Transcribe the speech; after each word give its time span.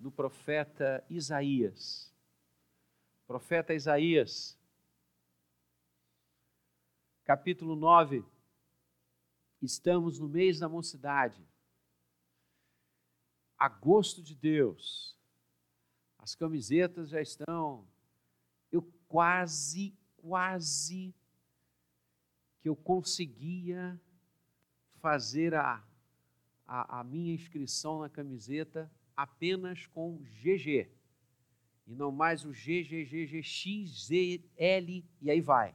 no 0.00 0.10
profeta 0.10 1.04
Isaías. 1.10 2.12
Profeta 3.26 3.74
Isaías, 3.74 4.58
capítulo 7.24 7.76
9. 7.76 8.24
Estamos 9.60 10.18
no 10.18 10.28
mês 10.28 10.60
da 10.60 10.68
mocidade. 10.68 11.44
Agosto 13.58 14.22
de 14.22 14.34
Deus. 14.34 15.16
As 16.18 16.34
camisetas 16.34 17.10
já 17.10 17.20
estão. 17.20 17.86
Eu 18.70 18.82
quase, 19.08 19.94
quase 20.16 21.14
que 22.60 22.68
eu 22.68 22.76
conseguia 22.76 24.00
fazer 25.00 25.54
a, 25.54 25.84
a, 26.66 27.00
a 27.00 27.04
minha 27.04 27.34
inscrição 27.34 28.00
na 28.00 28.08
camiseta 28.08 28.90
apenas 29.18 29.84
com 29.88 30.16
GG 30.18 30.88
e 31.88 31.92
não 31.92 32.12
mais 32.12 32.44
o 32.44 32.50
GGGGXZL 32.50 33.42
e 35.20 35.28
aí 35.28 35.40
vai. 35.40 35.74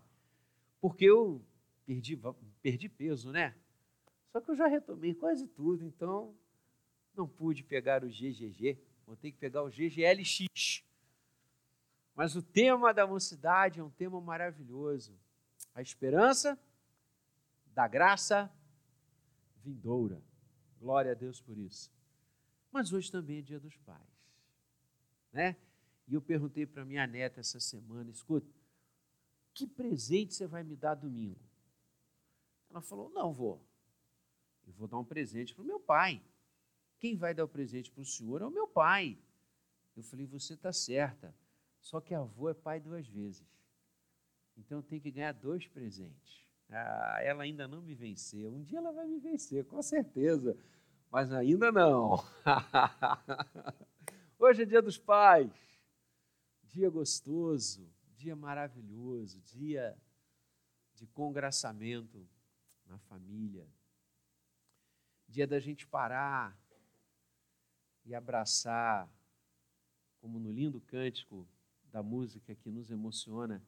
Porque 0.80 1.04
eu 1.04 1.46
perdi, 1.86 2.18
perdi 2.62 2.88
peso, 2.88 3.34
né? 3.34 3.54
Só 4.32 4.40
que 4.40 4.50
eu 4.50 4.56
já 4.56 4.68
retomei 4.68 5.14
quase 5.14 5.46
tudo, 5.46 5.84
então 5.84 6.34
não 7.14 7.28
pude 7.28 7.66
pegar 7.66 8.02
o 8.06 8.08
GGG, 8.08 8.80
vou 9.06 9.18
ter 9.18 9.34
que 9.34 9.38
pegar 9.38 9.62
o 9.62 9.70
GGLX. 9.70 10.82
Mas 12.16 12.38
o 12.38 12.42
tema 12.42 12.94
da 12.94 13.06
mocidade 13.06 13.82
é 13.82 13.84
um 13.84 13.90
tema 13.90 14.22
maravilhoso. 14.22 15.20
A 15.76 15.82
esperança 15.82 16.58
da 17.74 17.90
graça 17.90 18.50
vindoura. 19.58 20.24
Glória 20.80 21.12
a 21.12 21.16
Deus 21.16 21.42
por 21.42 21.58
isso. 21.58 21.92
Mas 22.74 22.92
hoje 22.92 23.12
também 23.12 23.38
é 23.38 23.42
dia 23.42 23.60
dos 23.60 23.78
pais, 23.78 24.02
né? 25.32 25.56
E 26.08 26.16
eu 26.16 26.22
perguntei 26.22 26.66
para 26.66 26.84
minha 26.84 27.06
neta 27.06 27.40
essa 27.40 27.60
semana, 27.60 28.10
escuta, 28.10 28.52
que 29.54 29.68
presente 29.68 30.34
você 30.34 30.48
vai 30.48 30.64
me 30.64 30.76
dar 30.76 30.96
domingo? 30.96 31.40
Ela 32.72 32.82
falou, 32.82 33.12
não, 33.12 33.32
vou. 33.32 33.64
Eu 34.66 34.74
vou 34.74 34.88
dar 34.88 34.98
um 34.98 35.06
presente 35.06 35.54
para 35.54 35.62
o 35.62 35.68
meu 35.68 35.80
pai. 35.80 36.20
Quem 36.98 37.16
vai 37.16 37.32
dar 37.36 37.46
o 37.46 37.48
presente 37.48 37.92
para 37.92 38.02
o 38.02 38.06
senhor 38.06 38.42
é 38.42 38.46
o 38.46 38.50
meu 38.50 38.68
pai. 38.68 39.20
Eu 39.96 40.02
falei, 40.02 40.26
você 40.26 40.56
está 40.56 40.74
certa. 40.74 41.34
Só 41.80 42.02
que 42.02 42.16
avô 42.16 42.50
é 42.50 42.56
pai 42.56 42.80
duas 42.80 43.08
vezes. 43.08 43.46
Então 44.58 44.82
tenho 44.82 45.02
que 45.02 45.12
ganhar 45.12 45.34
dois 45.34 45.68
presentes. 45.68 46.42
Ah, 46.70 47.20
ela 47.22 47.44
ainda 47.44 47.68
não 47.68 47.84
me 47.84 47.94
venceu. 47.94 48.52
Um 48.52 48.64
dia 48.64 48.80
ela 48.80 48.92
vai 48.92 49.06
me 49.06 49.20
vencer, 49.20 49.64
com 49.66 49.82
certeza. 49.84 50.58
Mas 51.14 51.32
ainda 51.32 51.72
não. 51.72 52.16
Hoje 54.40 54.64
é 54.64 54.66
dia 54.66 54.82
dos 54.82 54.98
pais. 54.98 55.54
Dia 56.64 56.90
gostoso, 56.90 57.88
dia 58.16 58.36
maravilhoso, 58.36 59.40
dia 59.42 59.96
de 60.96 61.06
congraçamento 61.06 62.28
na 62.88 62.98
família. 62.98 63.70
Dia 65.28 65.46
da 65.46 65.60
gente 65.60 65.86
parar 65.86 66.58
e 68.04 68.16
abraçar, 68.16 69.08
como 70.20 70.40
no 70.40 70.52
lindo 70.52 70.82
cântico 70.82 71.48
da 71.92 72.02
música 72.02 72.56
que 72.56 72.72
nos 72.72 72.90
emociona, 72.90 73.64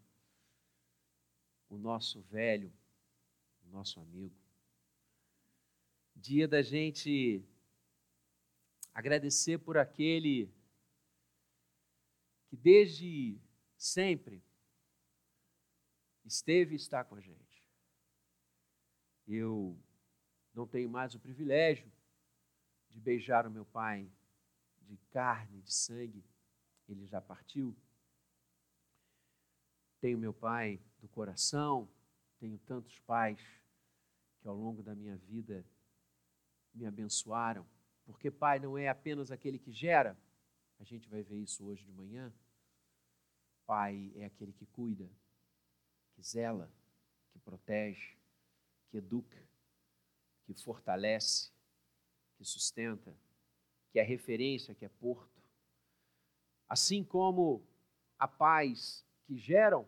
o 1.69 1.77
nosso 1.77 2.21
velho, 2.21 2.73
o 3.65 3.69
nosso 3.69 3.99
amigo. 3.99 4.44
Dia 6.15 6.47
da 6.47 6.61
gente 6.61 7.43
agradecer 8.93 9.59
por 9.59 9.77
aquele 9.77 10.49
que 12.47 12.55
desde 12.55 13.37
sempre 13.77 14.41
esteve 16.23 16.73
e 16.73 16.77
está 16.77 17.03
com 17.03 17.15
a 17.15 17.21
gente. 17.21 17.69
Eu 19.27 19.77
não 20.53 20.65
tenho 20.65 20.89
mais 20.89 21.13
o 21.13 21.19
privilégio 21.19 21.91
de 22.89 22.99
beijar 22.99 23.45
o 23.45 23.51
meu 23.51 23.65
pai 23.65 24.09
de 24.81 24.97
carne, 25.11 25.61
de 25.61 25.73
sangue, 25.73 26.23
ele 26.87 27.05
já 27.05 27.19
partiu. 27.19 27.75
Tenho 29.99 30.17
meu 30.17 30.33
pai 30.33 30.79
do 30.99 31.07
coração, 31.09 31.89
tenho 32.39 32.57
tantos 32.59 32.99
pais 32.99 33.41
que 34.39 34.47
ao 34.47 34.55
longo 34.55 34.83
da 34.83 34.95
minha 34.95 35.17
vida 35.17 35.65
me 36.75 36.85
abençoaram, 36.85 37.65
porque 38.05 38.29
pai 38.29 38.59
não 38.59 38.77
é 38.77 38.87
apenas 38.87 39.31
aquele 39.31 39.57
que 39.57 39.71
gera, 39.71 40.17
a 40.79 40.83
gente 40.83 41.09
vai 41.09 41.23
ver 41.23 41.37
isso 41.37 41.65
hoje 41.65 41.85
de 41.85 41.91
manhã. 41.91 42.31
Pai 43.65 44.11
é 44.15 44.25
aquele 44.25 44.53
que 44.53 44.65
cuida, 44.67 45.09
que 46.13 46.21
zela, 46.21 46.71
que 47.31 47.39
protege, 47.39 48.15
que 48.89 48.97
educa, 48.97 49.41
que 50.43 50.53
fortalece, 50.53 51.51
que 52.37 52.45
sustenta, 52.45 53.15
que 53.89 53.99
é 53.99 54.03
referência, 54.03 54.75
que 54.75 54.85
é 54.85 54.89
porto. 54.89 55.41
Assim 56.67 57.03
como 57.03 57.65
a 58.19 58.27
paz 58.27 59.05
que 59.23 59.37
geram 59.37 59.87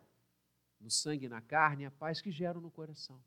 no 0.80 0.90
sangue 0.90 1.26
e 1.26 1.28
na 1.28 1.40
carne, 1.40 1.86
a 1.86 1.90
paz 1.90 2.20
que 2.20 2.30
geram 2.30 2.60
no 2.60 2.70
coração. 2.70 3.22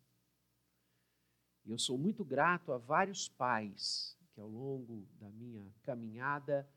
E 1.66 1.72
eu 1.72 1.78
sou 1.78 1.98
muito 1.98 2.24
grato 2.26 2.72
a 2.72 2.78
vários 2.78 3.28
pais 3.28 4.18
que 4.34 4.40
ao 4.40 4.48
longo 4.48 5.08
da 5.20 5.30
minha 5.30 5.66
caminhada 5.84 6.68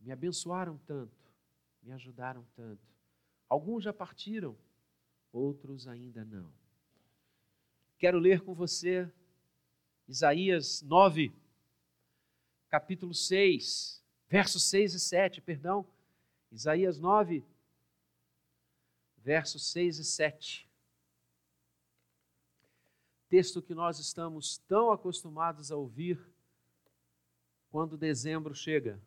me 0.00 0.12
abençoaram 0.12 0.78
tanto, 0.86 1.32
me 1.82 1.92
ajudaram 1.92 2.44
tanto. 2.54 2.86
Alguns 3.48 3.84
já 3.84 3.92
partiram, 3.92 4.56
outros 5.32 5.86
ainda 5.86 6.24
não. 6.24 6.52
Quero 7.98 8.18
ler 8.18 8.42
com 8.42 8.54
você 8.54 9.10
Isaías 10.08 10.82
9, 10.82 11.32
capítulo 12.68 13.12
6, 13.12 14.04
versos 14.28 14.62
6 14.70 14.94
e 14.94 15.00
7, 15.00 15.40
perdão. 15.40 15.86
Isaías 16.52 16.98
9, 16.98 17.44
versos 19.16 19.72
6 19.72 19.98
e 19.98 20.04
7. 20.04 20.65
Texto 23.28 23.60
que 23.60 23.74
nós 23.74 23.98
estamos 23.98 24.58
tão 24.68 24.90
acostumados 24.90 25.70
a 25.72 25.76
ouvir 25.76 26.18
quando 27.70 27.96
dezembro 27.96 28.54
chega. 28.54 29.00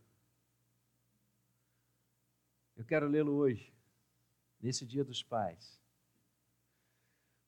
Eu 2.76 2.86
quero 2.86 3.08
lê-lo 3.08 3.34
hoje, 3.34 3.74
nesse 4.62 4.86
Dia 4.86 5.04
dos 5.04 5.24
Pais. 5.24 5.80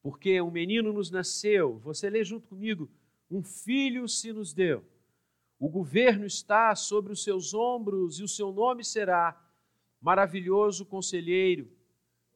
Porque 0.01 0.41
um 0.41 0.51
menino 0.51 0.91
nos 0.91 1.11
nasceu, 1.11 1.77
você 1.79 2.09
lê 2.09 2.23
junto 2.23 2.47
comigo, 2.47 2.89
um 3.29 3.43
filho 3.43 4.07
se 4.07 4.33
nos 4.33 4.53
deu. 4.53 4.83
O 5.59 5.69
governo 5.69 6.25
está 6.25 6.75
sobre 6.75 7.13
os 7.13 7.23
seus 7.23 7.53
ombros 7.53 8.19
e 8.19 8.23
o 8.23 8.27
seu 8.27 8.51
nome 8.51 8.83
será 8.83 9.39
Maravilhoso 10.01 10.85
Conselheiro 10.85 11.69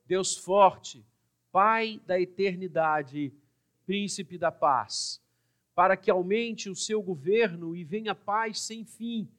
Deus 0.05 0.37
forte, 0.37 1.03
Pai 1.51 2.01
da 2.05 2.19
eternidade, 2.19 3.33
Príncipe 3.85 4.37
da 4.37 4.51
paz, 4.51 5.21
para 5.73 5.95
que 5.95 6.09
aumente 6.09 6.69
o 6.69 6.75
seu 6.75 7.01
governo 7.01 7.75
e 7.75 7.83
venha 7.83 8.15
paz 8.15 8.61
sem 8.61 8.85
fim 8.85 9.29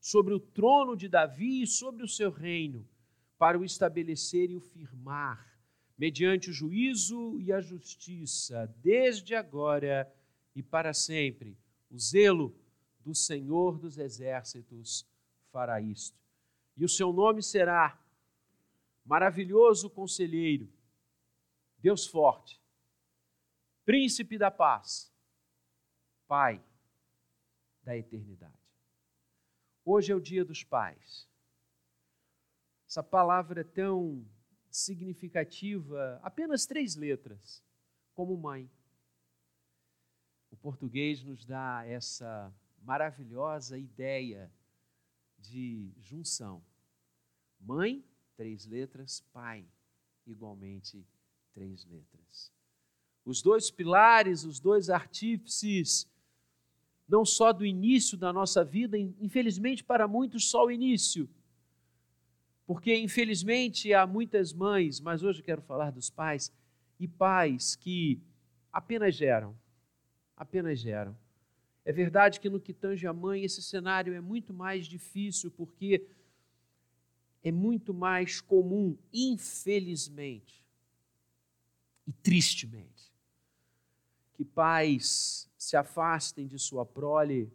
sobre 0.00 0.34
o 0.34 0.40
trono 0.40 0.96
de 0.96 1.08
Davi 1.08 1.62
e 1.62 1.66
sobre 1.66 2.02
o 2.02 2.08
seu 2.08 2.30
reino, 2.30 2.86
para 3.38 3.58
o 3.58 3.64
estabelecer 3.64 4.50
e 4.50 4.56
o 4.56 4.60
firmar, 4.60 5.58
mediante 5.96 6.50
o 6.50 6.52
juízo 6.52 7.40
e 7.40 7.52
a 7.52 7.60
justiça, 7.60 8.72
desde 8.82 9.34
agora 9.34 10.12
e 10.54 10.62
para 10.62 10.92
sempre. 10.92 11.56
O 11.90 11.98
zelo 11.98 12.54
do 13.00 13.14
Senhor 13.14 13.78
dos 13.78 13.98
exércitos 13.98 15.06
fará 15.50 15.80
isto. 15.80 16.18
E 16.76 16.84
o 16.84 16.88
seu 16.88 17.12
nome 17.12 17.42
será 17.42 17.98
maravilhoso 19.04 19.88
conselheiro, 19.88 20.68
Deus 21.78 22.06
forte, 22.06 22.60
príncipe 23.84 24.38
da 24.38 24.50
paz, 24.50 25.12
Pai 26.26 26.62
da 27.82 27.96
eternidade. 27.96 28.54
Hoje 29.84 30.10
é 30.10 30.14
o 30.14 30.20
dia 30.20 30.42
dos 30.42 30.64
pais. 30.64 31.28
Essa 32.88 33.02
palavra 33.02 33.60
é 33.60 33.64
tão 33.64 34.26
significativa, 34.70 36.18
apenas 36.22 36.64
três 36.64 36.96
letras, 36.96 37.62
como 38.14 38.36
mãe. 38.38 38.70
O 40.50 40.56
português 40.56 41.22
nos 41.22 41.44
dá 41.44 41.84
essa 41.86 42.50
maravilhosa 42.82 43.76
ideia 43.76 44.50
de 45.38 45.92
junção. 45.98 46.64
Mãe 47.60 48.02
três 48.34 48.64
letras, 48.64 49.20
Pai, 49.32 49.66
igualmente 50.26 51.06
três 51.52 51.84
letras. 51.84 52.53
Os 53.24 53.40
dois 53.40 53.70
pilares, 53.70 54.44
os 54.44 54.60
dois 54.60 54.90
artífices 54.90 56.06
não 57.08 57.24
só 57.24 57.52
do 57.52 57.64
início 57.64 58.16
da 58.16 58.32
nossa 58.32 58.64
vida, 58.64 58.98
infelizmente 58.98 59.84
para 59.84 60.08
muitos 60.08 60.50
só 60.50 60.66
o 60.66 60.70
início. 60.70 61.28
Porque 62.66 62.94
infelizmente 62.96 63.92
há 63.92 64.06
muitas 64.06 64.52
mães, 64.52 65.00
mas 65.00 65.22
hoje 65.22 65.42
quero 65.42 65.60
falar 65.62 65.90
dos 65.90 66.08
pais 66.08 66.52
e 66.98 67.06
pais 67.06 67.76
que 67.76 68.20
apenas 68.72 69.14
geram, 69.14 69.54
apenas 70.36 70.78
geram. 70.78 71.16
É 71.84 71.92
verdade 71.92 72.40
que 72.40 72.48
no 72.48 72.58
que 72.58 72.72
tange 72.72 73.06
a 73.06 73.12
mãe, 73.12 73.44
esse 73.44 73.62
cenário 73.62 74.14
é 74.14 74.20
muito 74.20 74.54
mais 74.54 74.86
difícil, 74.86 75.50
porque 75.50 76.06
é 77.42 77.52
muito 77.52 77.92
mais 77.92 78.40
comum, 78.40 78.96
infelizmente 79.12 80.64
e 82.06 82.12
tristemente, 82.12 83.12
que 84.34 84.44
pais 84.44 85.48
se 85.56 85.76
afastem 85.76 86.46
de 86.46 86.58
sua 86.58 86.84
prole, 86.84 87.52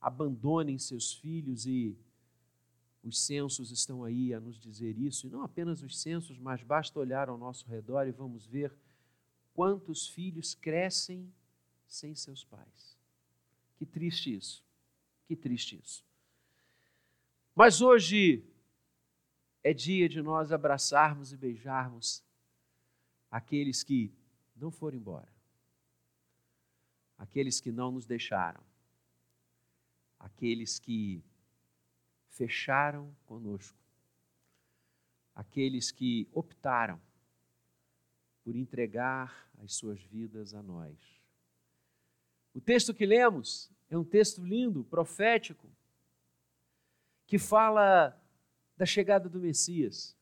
abandonem 0.00 0.78
seus 0.78 1.14
filhos 1.14 1.66
e 1.66 1.96
os 3.02 3.18
censos 3.18 3.70
estão 3.70 4.04
aí 4.04 4.34
a 4.34 4.40
nos 4.40 4.58
dizer 4.58 4.98
isso, 4.98 5.26
e 5.26 5.30
não 5.30 5.42
apenas 5.42 5.82
os 5.82 5.98
censos, 5.98 6.38
mas 6.38 6.62
basta 6.62 6.98
olhar 6.98 7.28
ao 7.28 7.38
nosso 7.38 7.66
redor 7.66 8.06
e 8.06 8.12
vamos 8.12 8.44
ver 8.44 8.74
quantos 9.54 10.06
filhos 10.06 10.54
crescem 10.54 11.32
sem 11.86 12.14
seus 12.14 12.44
pais. 12.44 12.98
Que 13.76 13.86
triste 13.86 14.34
isso. 14.34 14.62
Que 15.26 15.34
triste 15.34 15.80
isso. 15.82 16.04
Mas 17.54 17.80
hoje 17.80 18.44
é 19.62 19.72
dia 19.72 20.08
de 20.08 20.20
nós 20.22 20.52
abraçarmos 20.52 21.32
e 21.32 21.36
beijarmos 21.36 22.22
aqueles 23.30 23.82
que 23.82 24.12
não 24.56 24.70
foram 24.70 24.98
embora, 24.98 25.28
aqueles 27.20 27.60
que 27.60 27.70
não 27.70 27.92
nos 27.92 28.06
deixaram, 28.06 28.62
aqueles 30.18 30.78
que 30.78 31.22
fecharam 32.30 33.14
conosco, 33.26 33.78
aqueles 35.34 35.90
que 35.90 36.26
optaram 36.32 36.98
por 38.42 38.56
entregar 38.56 39.52
as 39.62 39.74
suas 39.74 40.02
vidas 40.02 40.54
a 40.54 40.62
nós. 40.62 40.96
O 42.54 42.60
texto 42.60 42.94
que 42.94 43.04
lemos 43.04 43.70
é 43.90 43.98
um 43.98 44.04
texto 44.04 44.42
lindo, 44.42 44.82
profético, 44.84 45.70
que 47.26 47.38
fala 47.38 48.18
da 48.78 48.86
chegada 48.86 49.28
do 49.28 49.38
Messias, 49.38 50.16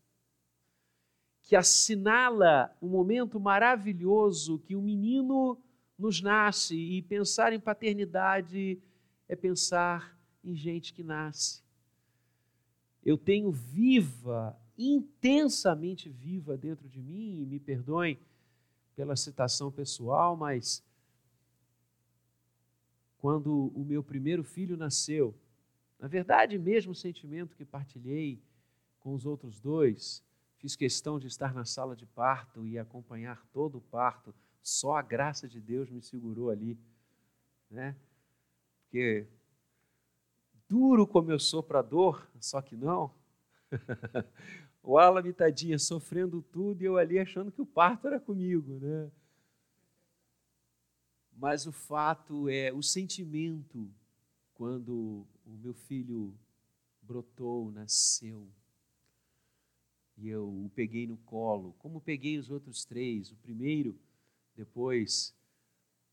que 1.44 1.54
assinala 1.54 2.76
um 2.82 2.88
momento 2.88 3.38
maravilhoso 3.38 4.58
que 4.58 4.74
o 4.74 4.80
um 4.80 4.82
menino 4.82 5.62
nos 5.98 6.22
nasce 6.22 6.76
e 6.76 7.02
pensar 7.02 7.52
em 7.52 7.58
paternidade 7.58 8.80
é 9.28 9.34
pensar 9.34 10.16
em 10.44 10.54
gente 10.54 10.94
que 10.94 11.02
nasce. 11.02 11.62
Eu 13.04 13.18
tenho 13.18 13.50
viva, 13.50 14.56
intensamente 14.76 16.08
viva 16.08 16.56
dentro 16.56 16.88
de 16.88 17.00
mim, 17.02 17.42
e 17.42 17.46
me 17.46 17.58
perdoem 17.58 18.18
pela 18.94 19.16
citação 19.16 19.70
pessoal, 19.70 20.36
mas 20.36 20.84
quando 23.18 23.72
o 23.74 23.84
meu 23.84 24.02
primeiro 24.02 24.44
filho 24.44 24.76
nasceu, 24.76 25.34
na 25.98 26.06
verdade, 26.06 26.58
mesmo 26.58 26.94
sentimento 26.94 27.56
que 27.56 27.64
partilhei 27.64 28.40
com 29.00 29.14
os 29.14 29.26
outros 29.26 29.58
dois, 29.58 30.22
fiz 30.58 30.76
questão 30.76 31.18
de 31.18 31.26
estar 31.26 31.52
na 31.52 31.64
sala 31.64 31.96
de 31.96 32.06
parto 32.06 32.66
e 32.66 32.78
acompanhar 32.78 33.44
todo 33.52 33.78
o 33.78 33.80
parto. 33.80 34.34
Só 34.68 34.96
a 34.96 35.02
graça 35.02 35.48
de 35.48 35.62
Deus 35.62 35.88
me 35.88 36.02
segurou 36.02 36.50
ali, 36.50 36.78
né? 37.70 37.96
Porque 38.82 39.26
duro 40.68 41.06
como 41.06 41.32
eu 41.32 41.38
sou 41.38 41.62
para 41.62 41.80
dor, 41.80 42.28
só 42.38 42.60
que 42.60 42.76
não. 42.76 43.10
o 44.82 44.98
Alan, 44.98 45.32
tadinha, 45.32 45.78
sofrendo 45.78 46.42
tudo 46.42 46.82
e 46.82 46.84
eu 46.84 46.98
ali 46.98 47.18
achando 47.18 47.50
que 47.50 47.62
o 47.62 47.66
parto 47.66 48.08
era 48.08 48.20
comigo, 48.20 48.78
né? 48.78 49.10
Mas 51.32 51.66
o 51.66 51.72
fato 51.72 52.46
é 52.50 52.70
o 52.70 52.82
sentimento 52.82 53.90
quando 54.52 55.26
o 55.46 55.50
meu 55.62 55.72
filho 55.72 56.38
brotou, 57.00 57.72
nasceu, 57.72 58.46
e 60.18 60.28
eu 60.28 60.46
o 60.46 60.70
peguei 60.74 61.06
no 61.06 61.16
colo, 61.16 61.74
como 61.78 62.02
peguei 62.02 62.36
os 62.36 62.50
outros 62.50 62.84
três. 62.84 63.32
O 63.32 63.36
primeiro, 63.36 63.98
depois 64.58 65.32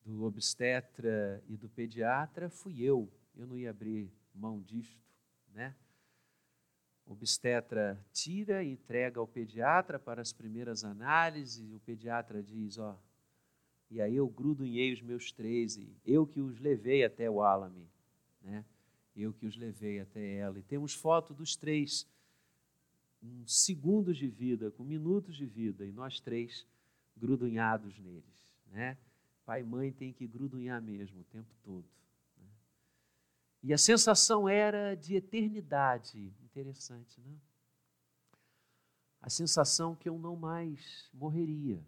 do 0.06 0.24
obstetra 0.24 1.44
e 1.50 1.57
do 1.57 1.68
pediatra, 1.68 2.47
fui 2.47 2.80
eu. 2.80 3.12
Eu 3.36 3.47
não 3.47 3.57
ia 3.57 3.71
abrir 3.71 4.13
mão 4.36 4.62
disto, 4.62 5.03
né? 5.51 5.75
O 7.07 7.13
obstetra 7.13 8.00
tira 8.13 8.63
e 8.63 8.71
entrega 8.71 9.19
ao 9.19 9.27
pediatra 9.27 9.97
para 9.97 10.21
as 10.21 10.31
primeiras 10.31 10.83
análises, 10.83 11.74
o 11.74 11.80
pediatra 11.80 12.42
diz, 12.44 12.77
ó, 12.77 12.95
e 13.89 14.00
aí 14.00 14.15
eu 14.15 14.27
grudunhei 14.27 14.94
os 14.94 15.01
meus 15.01 15.31
três, 15.31 15.75
e 15.75 15.95
eu 16.06 16.25
que 16.27 16.39
os 16.39 16.59
levei 16.59 17.03
até 17.03 17.30
o 17.30 17.41
Alame, 17.41 17.89
né? 18.41 18.63
Eu 19.15 19.33
que 19.33 19.45
os 19.45 19.56
levei 19.56 20.00
até 20.00 20.36
ela. 20.36 20.59
E 20.59 20.63
temos 20.63 20.94
foto 20.94 21.33
dos 21.33 21.56
três, 21.56 22.07
com 23.19 23.48
segundos 23.48 24.18
de 24.18 24.27
vida, 24.27 24.69
com 24.71 24.83
minutos 24.83 25.36
de 25.36 25.45
vida, 25.45 25.86
e 25.86 25.91
nós 25.91 26.19
três 26.19 26.68
grudunhados 27.15 27.97
neles, 28.00 28.56
né? 28.67 28.97
Pai 29.45 29.62
e 29.62 29.63
mãe 29.63 29.91
tem 29.91 30.12
que 30.12 30.25
grudunhar 30.25 30.81
mesmo 30.81 31.21
o 31.21 31.23
tempo 31.25 31.53
todo. 31.63 31.85
Né? 32.38 32.47
E 33.62 33.73
a 33.73 33.77
sensação 33.77 34.50
era 34.50 34.95
de 34.95 35.15
eternidade. 35.15 36.33
Interessante, 36.44 37.21
né? 37.21 37.35
A 39.21 39.29
sensação 39.29 39.95
que 39.95 40.09
eu 40.09 40.17
não 40.17 40.35
mais 40.35 41.09
morreria. 41.13 41.79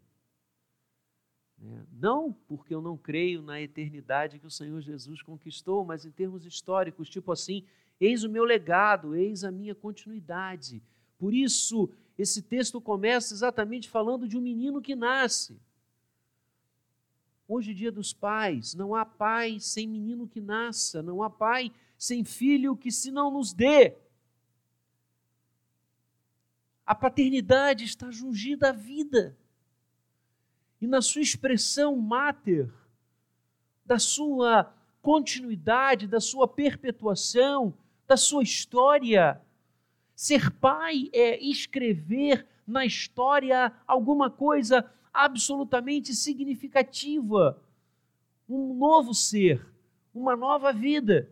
Né? 1.58 1.86
Não 1.92 2.32
porque 2.32 2.74
eu 2.74 2.82
não 2.82 2.96
creio 2.96 3.42
na 3.42 3.60
eternidade 3.60 4.40
que 4.40 4.46
o 4.46 4.52
Senhor 4.52 4.80
Jesus 4.82 5.22
conquistou, 5.22 5.84
mas 5.84 6.06
em 6.06 6.12
termos 6.12 6.46
históricos, 6.46 7.10
tipo 7.10 7.32
assim, 7.32 7.64
eis 8.00 8.24
o 8.24 8.30
meu 8.30 8.44
legado, 8.44 9.16
eis 9.16 9.44
a 9.44 9.52
minha 9.52 9.74
continuidade. 9.74 10.84
Por 11.18 11.34
isso, 11.34 11.90
esse 12.18 12.42
texto 12.42 12.82
começa 12.82 13.34
exatamente 13.34 13.90
falando 13.90 14.28
de 14.28 14.38
um 14.38 14.42
menino 14.42 14.82
que 14.82 14.96
nasce. 14.96 15.60
Hoje, 17.48 17.74
dia 17.74 17.92
dos 17.92 18.12
pais, 18.12 18.74
não 18.74 18.94
há 18.96 19.06
pai 19.06 19.60
sem 19.60 19.88
menino 19.88 20.28
que 20.28 20.42
nasça, 20.42 21.02
não 21.02 21.22
há 21.24 21.30
pai 21.30 21.72
sem 21.98 22.24
filho 22.24 22.76
que 22.76 22.92
se 22.92 23.12
não 23.12 23.32
nos 23.32 23.54
dê. 23.54 23.96
A 26.86 26.96
paternidade 26.96 27.86
está 27.86 28.10
jungida 28.12 28.70
à 28.70 28.72
vida 28.72 29.38
e 30.80 30.88
na 30.88 31.02
sua 31.02 31.22
expressão 31.22 31.96
máter, 31.96 32.72
da 33.86 33.98
sua 33.98 34.74
continuidade, 35.02 36.08
da 36.08 36.20
sua 36.20 36.48
perpetuação, 36.48 37.74
da 38.06 38.18
sua 38.18 38.44
história. 38.44 39.42
Ser 40.18 40.50
pai 40.50 41.12
é 41.14 41.40
escrever 41.46 42.48
na 42.66 42.84
história 42.84 43.72
alguma 43.86 44.32
coisa 44.32 44.84
absolutamente 45.14 46.16
significativa, 46.16 47.62
um 48.50 48.74
novo 48.74 49.14
ser, 49.14 49.64
uma 50.16 50.36
nova 50.36 50.74
vida, 50.74 51.32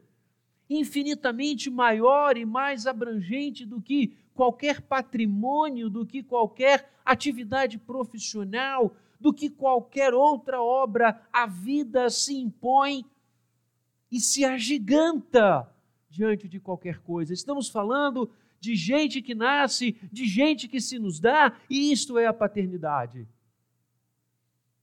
infinitamente 0.69 1.67
maior 1.67 2.37
e 2.37 2.45
mais 2.45 2.85
abrangente 2.85 3.65
do 3.65 3.81
que 3.81 4.15
qualquer 4.35 4.81
patrimônio, 4.81 5.89
do 5.89 6.05
que 6.05 6.21
qualquer 6.21 6.93
atividade 7.03 7.79
profissional, 7.79 8.95
do 9.19 9.33
que 9.33 9.49
qualquer 9.49 10.13
outra 10.13 10.61
obra, 10.61 11.19
a 11.33 11.47
vida 11.47 12.07
se 12.11 12.35
impõe 12.35 13.03
e 14.11 14.19
se 14.19 14.45
agiganta 14.45 15.67
diante 16.07 16.47
de 16.47 16.59
qualquer 16.59 16.99
coisa. 16.99 17.33
Estamos 17.33 17.67
falando 17.67 18.29
de 18.59 18.75
gente 18.75 19.21
que 19.21 19.35
nasce, 19.35 19.97
de 20.11 20.25
gente 20.25 20.67
que 20.67 20.81
se 20.81 20.97
nos 20.97 21.19
dá, 21.19 21.57
e 21.69 21.91
isto 21.91 22.17
é 22.17 22.25
a 22.25 22.33
paternidade. 22.33 23.27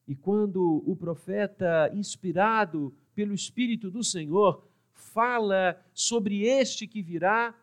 E 0.06 0.14
quando 0.14 0.82
o 0.86 0.96
profeta, 0.96 1.90
inspirado 1.94 2.94
pelo 3.14 3.34
Espírito 3.34 3.90
do 3.90 4.02
Senhor, 4.02 4.66
fala 4.92 5.80
sobre 5.94 6.42
este 6.42 6.86
que 6.86 7.02
virá, 7.02 7.54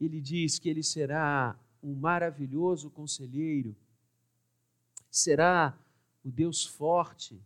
ele 0.00 0.20
diz 0.20 0.58
que 0.58 0.68
ele 0.68 0.82
será 0.82 1.58
um 1.82 1.94
maravilhoso 1.94 2.90
conselheiro 2.90 3.76
será 5.10 5.76
o 6.24 6.30
Deus 6.30 6.64
forte, 6.64 7.42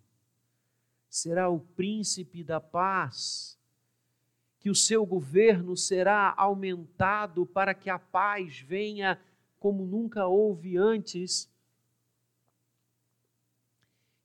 será 1.09 1.49
o 1.49 1.61
príncipe 1.61 2.45
da 2.45 2.61
paz, 2.61 3.59
que 4.65 4.71
o 4.71 4.75
seu 4.75 5.05
governo 5.05 5.77
será 5.77 6.33
aumentado 6.39 7.45
para 7.45 7.75
que 7.75 7.91
a 7.91 7.99
paz 7.99 8.61
venha 8.61 9.23
como 9.59 9.85
nunca 9.85 10.27
houve 10.27 10.79
antes, 10.79 11.53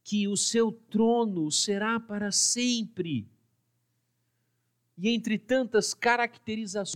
que 0.02 0.30
o 0.30 0.38
seu 0.38 0.72
trono 0.72 1.52
será 1.52 2.00
para 2.00 2.32
sempre. 2.32 3.30
E 4.98 5.10
entre 5.10 5.38
tantas 5.38 5.94
caracterizações, 5.94 6.96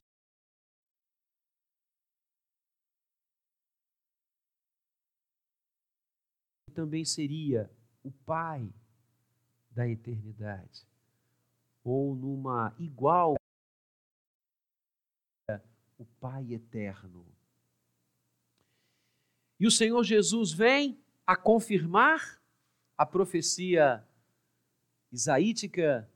também 6.74 7.04
seria 7.04 7.70
o 8.02 8.10
Pai 8.10 8.74
da 9.70 9.86
eternidade, 9.86 10.93
ou 11.84 12.16
numa 12.16 12.74
igual 12.80 13.36
o 15.98 16.06
Pai 16.20 16.54
eterno. 16.54 17.26
E 19.60 19.68
o 19.68 19.72
Senhor 19.72 20.04
Jesus 20.04 20.52
vem 20.52 21.02
a 21.26 21.36
confirmar 21.36 22.42
a 22.98 23.06
profecia 23.06 24.06
isaítica 25.12 26.10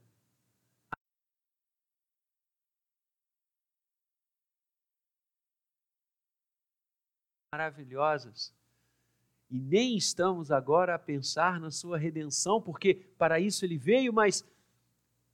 maravilhosas. 7.53 8.53
E 9.49 9.59
nem 9.59 9.95
estamos 9.95 10.51
agora 10.51 10.95
a 10.95 10.99
pensar 10.99 11.59
na 11.59 11.71
sua 11.71 11.97
redenção, 11.97 12.61
porque 12.61 12.95
para 13.17 13.39
isso 13.39 13.63
ele 13.63 13.77
veio, 13.77 14.11
mas 14.11 14.43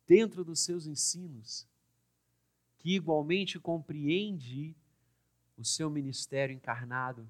dentro 0.08 0.44
dos 0.44 0.60
seus 0.60 0.86
ensinos, 0.86 1.68
que 2.78 2.96
igualmente 2.96 3.60
compreende 3.60 4.76
o 5.58 5.64
seu 5.64 5.90
ministério 5.90 6.56
encarnado, 6.56 7.28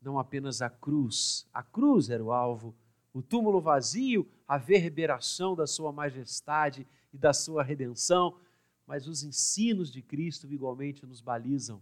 não 0.00 0.18
apenas 0.18 0.60
a 0.60 0.68
cruz. 0.68 1.46
A 1.52 1.62
cruz 1.62 2.10
era 2.10 2.22
o 2.22 2.32
alvo, 2.32 2.74
o 3.12 3.22
túmulo 3.22 3.60
vazio, 3.60 4.28
a 4.46 4.58
verberação 4.58 5.54
da 5.54 5.66
sua 5.66 5.92
majestade 5.92 6.86
e 7.12 7.16
da 7.16 7.32
sua 7.32 7.62
redenção, 7.62 8.38
mas 8.86 9.06
os 9.06 9.22
ensinos 9.22 9.90
de 9.90 10.02
Cristo 10.02 10.52
igualmente 10.52 11.06
nos 11.06 11.20
balizam. 11.20 11.80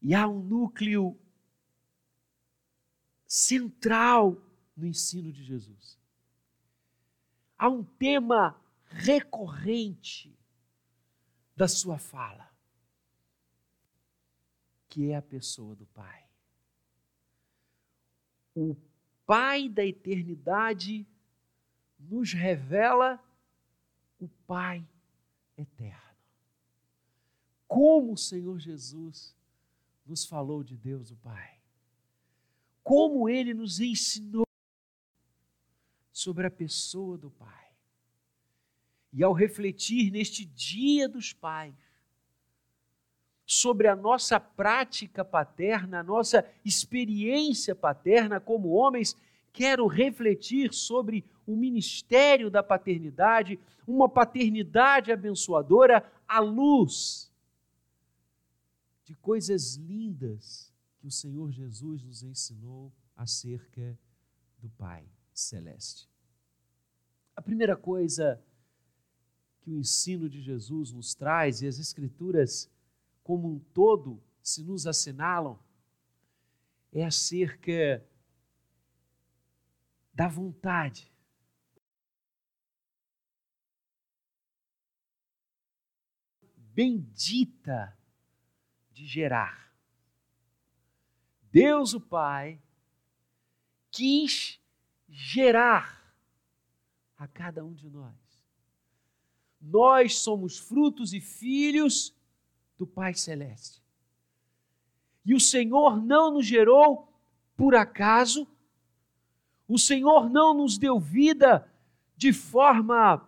E 0.00 0.14
há 0.14 0.26
um 0.26 0.42
núcleo 0.42 1.18
central 3.26 4.40
no 4.76 4.86
ensino 4.86 5.32
de 5.32 5.42
Jesus. 5.42 5.98
Há 7.58 7.68
um 7.68 7.84
tema 7.84 8.58
recorrente 8.84 10.36
da 11.54 11.68
sua 11.68 11.98
fala, 11.98 12.50
que 14.88 15.10
é 15.10 15.16
a 15.16 15.22
pessoa 15.22 15.76
do 15.76 15.86
Pai. 15.86 16.26
O 18.54 18.74
Pai 19.26 19.68
da 19.68 19.84
eternidade 19.84 21.06
nos 21.98 22.32
revela 22.32 23.22
o 24.18 24.28
Pai 24.46 24.86
eterno. 25.56 26.16
Como 27.68 28.14
o 28.14 28.18
Senhor 28.18 28.58
Jesus 28.58 29.36
nos 30.04 30.24
falou 30.24 30.64
de 30.64 30.76
Deus 30.76 31.10
o 31.10 31.16
Pai. 31.16 31.60
Como 32.82 33.28
ele 33.28 33.54
nos 33.54 33.78
ensinou 33.78 34.49
sobre 36.20 36.46
a 36.46 36.50
pessoa 36.50 37.16
do 37.16 37.30
Pai. 37.30 37.70
E 39.10 39.24
ao 39.24 39.32
refletir 39.32 40.10
neste 40.10 40.44
Dia 40.44 41.08
dos 41.08 41.32
Pais, 41.32 41.74
sobre 43.46 43.88
a 43.88 43.96
nossa 43.96 44.38
prática 44.38 45.24
paterna, 45.24 46.00
a 46.00 46.02
nossa 46.02 46.46
experiência 46.62 47.74
paterna 47.74 48.38
como 48.38 48.68
homens, 48.68 49.16
quero 49.50 49.86
refletir 49.86 50.74
sobre 50.74 51.24
o 51.46 51.56
ministério 51.56 52.50
da 52.50 52.62
paternidade, 52.62 53.58
uma 53.86 54.08
paternidade 54.08 55.10
abençoadora 55.10 56.04
à 56.28 56.38
luz 56.38 57.32
de 59.04 59.14
coisas 59.16 59.74
lindas 59.76 60.72
que 60.98 61.06
o 61.06 61.10
Senhor 61.10 61.50
Jesus 61.50 62.04
nos 62.04 62.22
ensinou 62.22 62.92
acerca 63.16 63.98
do 64.58 64.68
Pai 64.68 65.08
Celeste. 65.40 66.08
A 67.34 67.42
primeira 67.42 67.76
coisa 67.76 68.42
que 69.60 69.70
o 69.70 69.78
ensino 69.78 70.28
de 70.28 70.40
Jesus 70.40 70.92
nos 70.92 71.14
traz 71.14 71.62
e 71.62 71.66
as 71.66 71.78
Escrituras 71.78 72.70
como 73.22 73.48
um 73.48 73.58
todo 73.58 74.22
se 74.42 74.62
nos 74.62 74.86
assinalam 74.86 75.58
é 76.92 77.04
acerca 77.04 78.04
da 80.12 80.28
vontade. 80.28 81.10
Bendita 86.56 87.96
de 88.92 89.06
gerar. 89.06 89.72
Deus 91.50 91.94
o 91.94 92.00
Pai 92.00 92.60
quis 93.90 94.59
gerar 95.10 96.14
a 97.18 97.26
cada 97.26 97.64
um 97.64 97.74
de 97.74 97.90
nós. 97.90 98.14
Nós 99.60 100.18
somos 100.20 100.58
frutos 100.58 101.12
e 101.12 101.20
filhos 101.20 102.14
do 102.78 102.86
Pai 102.86 103.12
Celeste. 103.12 103.82
E 105.24 105.34
o 105.34 105.40
Senhor 105.40 106.02
não 106.02 106.32
nos 106.32 106.46
gerou 106.46 107.12
por 107.56 107.74
acaso, 107.74 108.48
o 109.68 109.78
Senhor 109.78 110.30
não 110.30 110.54
nos 110.54 110.78
deu 110.78 110.98
vida 110.98 111.70
de 112.16 112.32
forma 112.32 113.26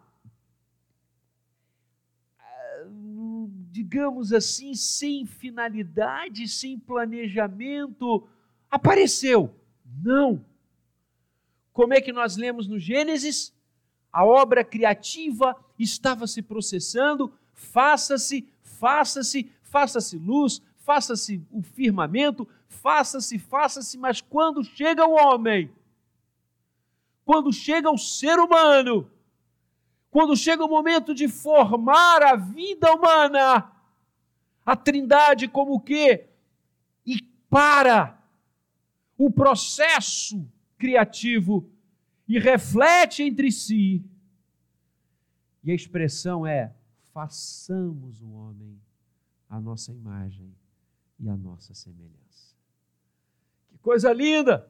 digamos 3.72 4.34
assim, 4.34 4.74
sem 4.74 5.24
finalidade, 5.24 6.46
sem 6.46 6.78
planejamento, 6.78 8.28
apareceu. 8.70 9.54
Não. 10.02 10.44
Como 11.72 11.94
é 11.94 12.00
que 12.00 12.12
nós 12.12 12.36
lemos 12.36 12.68
no 12.68 12.78
Gênesis? 12.78 13.54
A 14.12 14.24
obra 14.24 14.62
criativa 14.62 15.56
estava 15.78 16.26
se 16.26 16.42
processando, 16.42 17.32
faça-se, 17.54 18.46
faça-se, 18.62 19.50
faça-se 19.62 20.18
luz, 20.18 20.60
faça-se 20.78 21.42
o 21.50 21.62
firmamento, 21.62 22.46
faça-se, 22.68 23.38
faça-se, 23.38 23.96
mas 23.96 24.20
quando 24.20 24.62
chega 24.62 25.06
o 25.06 25.12
homem, 25.12 25.72
quando 27.24 27.52
chega 27.52 27.90
o 27.90 27.96
ser 27.96 28.38
humano, 28.38 29.10
quando 30.10 30.36
chega 30.36 30.62
o 30.62 30.68
momento 30.68 31.14
de 31.14 31.26
formar 31.26 32.22
a 32.22 32.36
vida 32.36 32.92
humana, 32.92 33.72
a 34.66 34.76
Trindade 34.76 35.48
como 35.48 35.80
que 35.80 36.26
e 37.06 37.22
para 37.48 38.18
o 39.16 39.30
processo 39.30 40.46
criativo 40.82 41.70
e 42.26 42.40
reflete 42.40 43.22
entre 43.22 43.52
si. 43.52 44.04
E 45.62 45.70
a 45.70 45.74
expressão 45.74 46.44
é: 46.44 46.74
façamos 47.12 48.20
o 48.20 48.32
homem 48.32 48.76
a 49.48 49.60
nossa 49.60 49.92
imagem 49.92 50.52
e 51.20 51.28
a 51.28 51.36
nossa 51.36 51.72
semelhança. 51.72 52.56
Que 53.68 53.78
coisa 53.78 54.12
linda! 54.12 54.68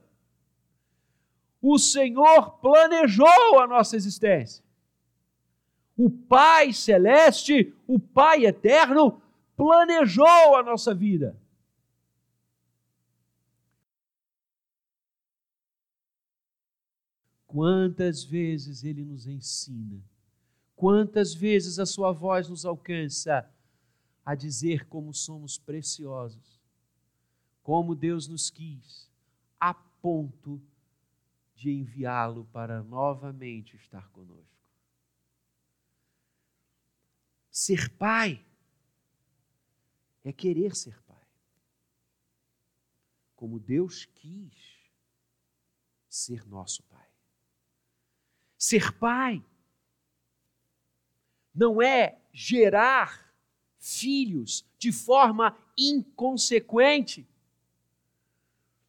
O 1.63 1.79
Senhor 1.79 2.59
planejou 2.59 3.59
a 3.59 3.67
nossa 3.67 3.97
existência 3.97 4.63
o 5.97 6.11
Pai 6.11 6.73
Celeste, 6.73 7.73
o 7.87 7.99
Pai 7.99 8.45
Eterno, 8.47 9.21
planejou 9.57 10.57
a 10.57 10.63
nossa 10.63 10.95
vida. 10.95 11.37
Quantas 17.53 18.25
vezes 18.25 18.83
Ele 18.83 19.05
nos 19.05 19.27
ensina, 19.27 20.03
quantas 20.75 21.35
vezes 21.35 21.79
a 21.79 21.85
Sua 21.85 22.11
voz 22.11 22.49
nos 22.49 22.65
alcança 22.65 23.47
a 24.25 24.35
dizer 24.35 24.87
como 24.87 25.13
somos 25.13 25.59
preciosos, 25.59 26.59
como 27.63 27.95
Deus 27.95 28.27
nos 28.27 28.49
quis, 28.49 29.07
a 29.61 29.75
ponto 29.75 30.63
de 31.55 31.71
enviá-lo 31.71 32.47
para 32.47 32.83
novamente 32.83 33.77
estar 33.77 34.09
conosco. 34.09 34.49
Ser 37.51 37.91
pai 37.99 38.43
é 40.25 40.33
querer 40.33 40.75
ser 40.75 40.99
pai. 41.03 41.29
Como 43.37 43.61
Deus 43.61 44.07
quis 44.07 44.81
ser 46.09 46.47
nosso 46.47 46.83
pai. 46.85 46.92
Ser 48.63 48.93
pai 48.93 49.43
não 51.53 51.83
é 51.83 52.17
gerar 52.33 53.35
filhos 53.77 54.65
de 54.79 54.93
forma 54.93 55.59
inconsequente. 55.77 57.27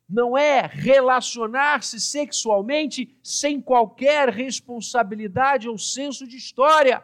não 0.07 0.37
é 0.37 0.67
relacionar-se 0.67 1.99
sexualmente 1.99 3.17
sem 3.23 3.59
qualquer 3.59 4.29
responsabilidade 4.29 5.67
ou 5.67 5.75
senso 5.75 6.27
de 6.27 6.37
história. 6.37 7.03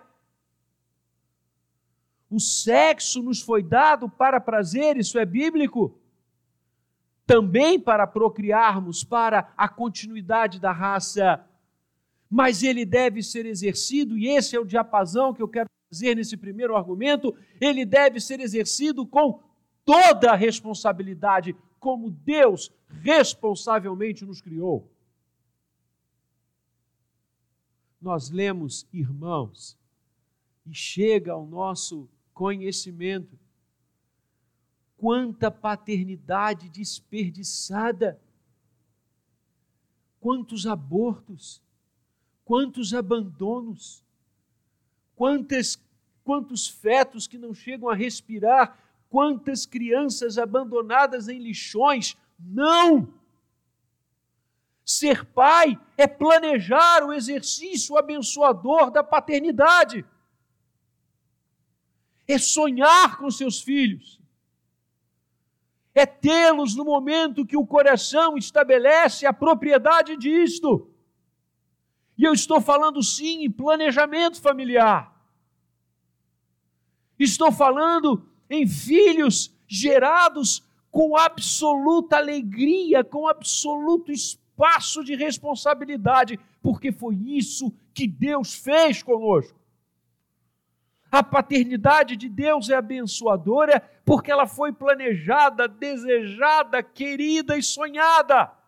O 2.30 2.40
sexo 2.40 3.24
nos 3.24 3.42
foi 3.42 3.64
dado 3.64 4.08
para 4.08 4.40
prazer, 4.40 4.96
isso 4.96 5.18
é 5.18 5.26
bíblico. 5.26 6.00
Também 7.26 7.80
para 7.80 8.06
procriarmos, 8.06 9.04
para 9.04 9.52
a 9.58 9.68
continuidade 9.68 10.60
da 10.60 10.72
raça. 10.72 11.49
Mas 12.30 12.62
ele 12.62 12.86
deve 12.86 13.24
ser 13.24 13.46
exercido, 13.46 14.18
e 14.18 14.28
esse 14.28 14.56
é 14.56 14.60
o 14.60 14.66
diapasão 14.66 15.34
que 15.34 15.42
eu 15.42 15.48
quero 15.48 15.70
fazer 15.90 16.16
nesse 16.16 16.38
primeiro 16.38 16.76
argumento: 16.76 17.36
ele 17.60 17.86
deve 17.86 18.20
ser 18.20 18.40
exercido 18.40 19.06
com 19.06 19.42
toda 19.84 20.32
a 20.32 20.36
responsabilidade, 20.36 21.56
como 21.80 22.12
Deus 22.12 22.72
responsavelmente 23.02 24.24
nos 24.26 24.42
criou. 24.42 24.92
Nós 28.02 28.30
lemos, 28.30 28.88
irmãos, 28.94 29.78
e 30.66 30.74
chega 30.74 31.34
ao 31.34 31.46
nosso 31.46 32.08
conhecimento 32.34 33.38
quanta 34.96 35.50
paternidade 35.50 36.70
desperdiçada, 36.70 38.22
quantos 40.20 40.68
abortos, 40.68 41.62
quantos 42.50 42.94
abandonos, 42.94 44.04
quantas, 45.16 45.80
quantos 46.24 46.68
fetos 46.68 47.28
que 47.28 47.38
não 47.38 47.54
chegam 47.54 47.88
a 47.88 47.96
respirar 47.96 48.76
Quantas 49.10 49.66
crianças 49.66 50.38
abandonadas 50.38 51.28
em 51.28 51.40
lixões? 51.40 52.16
Não! 52.40 53.12
Ser 54.86 55.26
pai 55.26 55.80
é 55.98 56.08
planejar 56.08 57.04
o 57.04 57.12
exercício 57.12 57.98
abençoador 57.98 58.92
da 58.92 59.04
paternidade. 59.04 60.06
É 62.28 62.38
sonhar 62.38 63.18
com 63.18 63.32
seus 63.32 63.62
filhos. 63.62 64.20
É 65.96 66.06
tê-los 66.06 66.76
no 66.76 66.86
momento 66.86 67.46
que 67.46 67.58
o 67.58 67.66
coração 67.66 68.38
estabelece 68.38 69.26
a 69.26 69.34
propriedade 69.34 70.16
disto. 70.16 70.89
E 72.20 72.26
eu 72.26 72.34
estou 72.34 72.60
falando 72.60 73.02
sim 73.02 73.46
em 73.46 73.50
planejamento 73.50 74.42
familiar. 74.42 75.16
Estou 77.18 77.50
falando 77.50 78.28
em 78.50 78.68
filhos 78.68 79.56
gerados 79.66 80.68
com 80.92 81.16
absoluta 81.16 82.18
alegria, 82.18 83.06
com 83.06 83.26
absoluto 83.26 84.12
espaço 84.12 85.02
de 85.02 85.16
responsabilidade, 85.16 86.38
porque 86.62 86.92
foi 86.92 87.16
isso 87.16 87.74
que 87.94 88.06
Deus 88.06 88.54
fez 88.54 89.02
conosco. 89.02 89.58
A 91.10 91.24
paternidade 91.24 92.18
de 92.18 92.28
Deus 92.28 92.70
é 92.70 92.76
abençoadora 92.76 93.80
porque 94.04 94.30
ela 94.30 94.46
foi 94.46 94.74
planejada, 94.74 95.70
desejada, 95.70 96.84
querida 96.84 97.58
e 97.58 97.64
sonhada. 97.64 98.59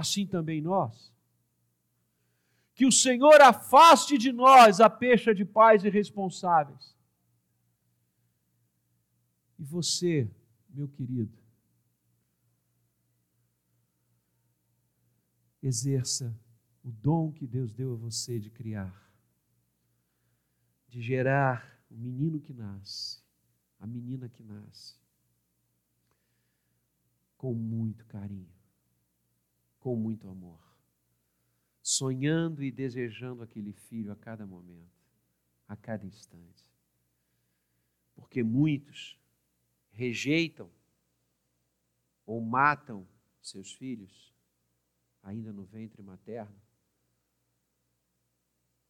Assim 0.00 0.24
também 0.26 0.60
nós 0.62 1.12
que 2.78 2.86
o 2.86 2.92
Senhor 2.92 3.40
afaste 3.40 4.16
de 4.16 4.30
nós 4.30 4.80
a 4.80 4.88
pecha 4.88 5.34
de 5.34 5.44
pais 5.44 5.82
irresponsáveis. 5.82 6.96
E 9.58 9.64
você, 9.64 10.30
meu 10.68 10.86
querido, 10.86 11.36
exerça 15.60 16.32
o 16.84 16.92
dom 16.92 17.32
que 17.32 17.48
Deus 17.48 17.74
deu 17.74 17.94
a 17.94 17.96
você 17.96 18.38
de 18.38 18.48
criar, 18.48 19.10
de 20.86 21.02
gerar 21.02 21.82
o 21.90 21.96
menino 21.96 22.38
que 22.38 22.52
nasce, 22.52 23.20
a 23.80 23.88
menina 23.88 24.28
que 24.28 24.44
nasce, 24.44 24.94
com 27.36 27.52
muito 27.52 28.06
carinho, 28.06 28.57
com 29.88 29.96
muito 29.96 30.28
amor 30.28 30.60
sonhando 31.80 32.62
e 32.62 32.70
desejando 32.70 33.42
aquele 33.42 33.72
filho 33.72 34.12
a 34.12 34.16
cada 34.16 34.46
momento, 34.46 35.00
a 35.66 35.74
cada 35.74 36.04
instante. 36.04 36.70
Porque 38.14 38.42
muitos 38.42 39.18
rejeitam 39.90 40.70
ou 42.26 42.38
matam 42.42 43.08
seus 43.40 43.72
filhos 43.72 44.34
ainda 45.22 45.54
no 45.54 45.64
ventre 45.64 46.02
materno, 46.02 46.60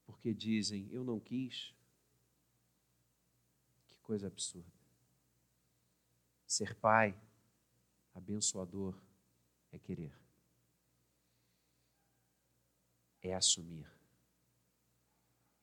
porque 0.04 0.34
dizem: 0.34 0.88
Eu 0.90 1.04
não 1.04 1.20
quis. 1.20 1.72
Que 3.86 3.96
coisa 4.00 4.26
absurda. 4.26 4.82
Ser 6.44 6.74
pai, 6.74 7.16
abençoador, 8.16 9.00
é 9.70 9.78
querer 9.78 10.12
é 13.22 13.34
assumir, 13.34 13.86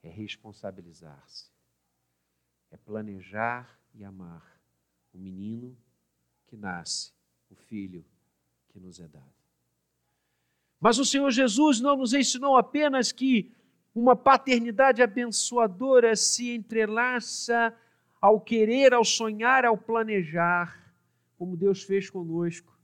é 0.03 0.09
responsabilizar-se, 0.09 1.49
é 2.71 2.77
planejar 2.77 3.79
e 3.93 4.03
amar 4.03 4.59
o 5.13 5.17
menino 5.17 5.75
que 6.47 6.57
nasce, 6.57 7.13
o 7.49 7.55
filho 7.55 8.05
que 8.69 8.79
nos 8.79 8.99
é 8.99 9.07
dado. 9.07 9.33
Mas 10.79 10.99
o 10.99 11.05
Senhor 11.05 11.31
Jesus 11.31 11.79
não 11.79 11.95
nos 11.95 12.13
ensinou 12.13 12.57
apenas 12.57 13.11
que 13.11 13.51
uma 13.93 14.15
paternidade 14.15 15.01
abençoadora 15.01 16.15
se 16.15 16.53
entrelaça 16.53 17.73
ao 18.19 18.41
querer, 18.41 18.93
ao 18.93 19.05
sonhar, 19.05 19.63
ao 19.63 19.77
planejar, 19.77 20.93
como 21.37 21.55
Deus 21.55 21.83
fez 21.83 22.09
conosco 22.09 22.77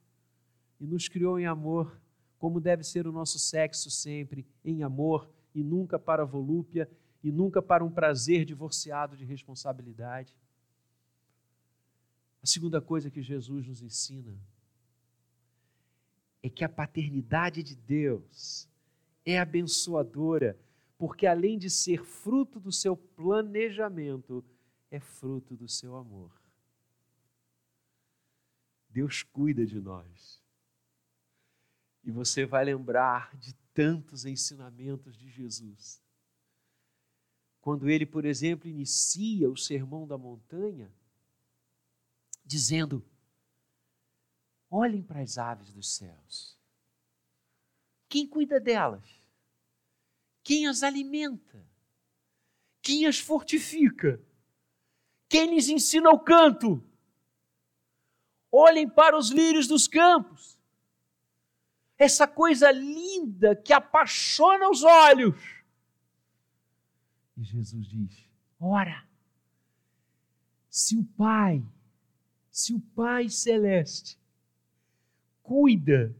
e 0.80 0.86
nos 0.86 1.08
criou 1.08 1.40
em 1.40 1.46
amor 1.46 2.00
como 2.42 2.60
deve 2.60 2.84
ser 2.84 3.06
o 3.06 3.12
nosso 3.12 3.38
sexo 3.38 3.92
sempre, 3.92 4.48
em 4.66 4.82
amor 4.82 5.30
e 5.54 5.64
nunca 5.64 6.00
para 6.00 6.26
volúpia 6.26 6.90
e 7.24 7.32
nunca 7.32 7.62
para 7.62 7.86
um 7.86 7.92
prazer 7.92 8.46
divorciado 8.46 9.16
de 9.16 9.24
responsabilidade. 9.24 10.36
A 12.42 12.48
segunda 12.48 12.82
coisa 12.82 13.12
que 13.12 13.22
Jesus 13.22 13.68
nos 13.68 13.84
ensina 13.84 14.36
é 16.42 16.50
que 16.50 16.64
a 16.64 16.70
paternidade 16.70 17.62
de 17.62 17.76
Deus 17.76 18.68
é 19.24 19.40
abençoadora, 19.40 20.58
porque 20.98 21.28
além 21.28 21.60
de 21.60 21.70
ser 21.70 22.04
fruto 22.04 22.60
do 22.60 22.72
seu 22.72 22.98
planejamento, 22.98 24.44
é 24.90 25.00
fruto 25.00 25.56
do 25.56 25.68
seu 25.68 25.96
amor. 25.96 26.32
Deus 28.90 29.22
cuida 29.22 29.64
de 29.64 29.80
nós. 29.80 30.41
E 32.04 32.12
você 32.12 32.46
vai 32.46 32.66
lembrar 32.66 33.36
de 33.38 33.54
tantos 33.74 34.26
ensinamentos 34.26 35.18
de 35.18 35.30
Jesus. 35.30 36.02
Quando 37.60 37.90
ele, 37.90 38.06
por 38.06 38.26
exemplo, 38.26 38.68
inicia 38.68 39.50
o 39.50 39.56
sermão 39.56 40.08
da 40.08 40.18
montanha, 40.18 40.92
dizendo: 42.44 43.06
Olhem 44.70 45.04
para 45.04 45.22
as 45.22 45.38
aves 45.38 45.72
dos 45.72 45.96
céus. 45.96 46.58
Quem 48.10 48.28
cuida 48.28 48.60
delas? 48.60 49.08
Quem 50.44 50.68
as 50.68 50.82
alimenta? 50.82 51.64
Quem 52.82 53.06
as 53.06 53.20
fortifica? 53.20 54.20
Quem 55.30 55.54
lhes 55.54 55.70
ensina 55.70 56.10
o 56.10 56.20
canto? 56.20 56.84
Olhem 58.52 58.90
para 58.90 59.18
os 59.18 59.30
lírios 59.30 59.68
dos 59.68 59.88
campos 59.88 60.60
essa 62.02 62.28
coisa 62.28 62.72
linda 62.72 63.56
que 63.56 63.72
apaixona 63.72 64.68
os 64.72 64.84
olhos. 64.84 65.36
E 67.38 67.44
Jesus 67.44 67.88
diz: 67.88 68.28
ora, 68.60 69.04
se 70.68 70.98
o 70.98 71.04
Pai, 71.04 71.64
se 72.50 72.74
o 72.74 72.80
Pai 72.80 73.30
Celeste 73.30 74.20
cuida 75.44 76.16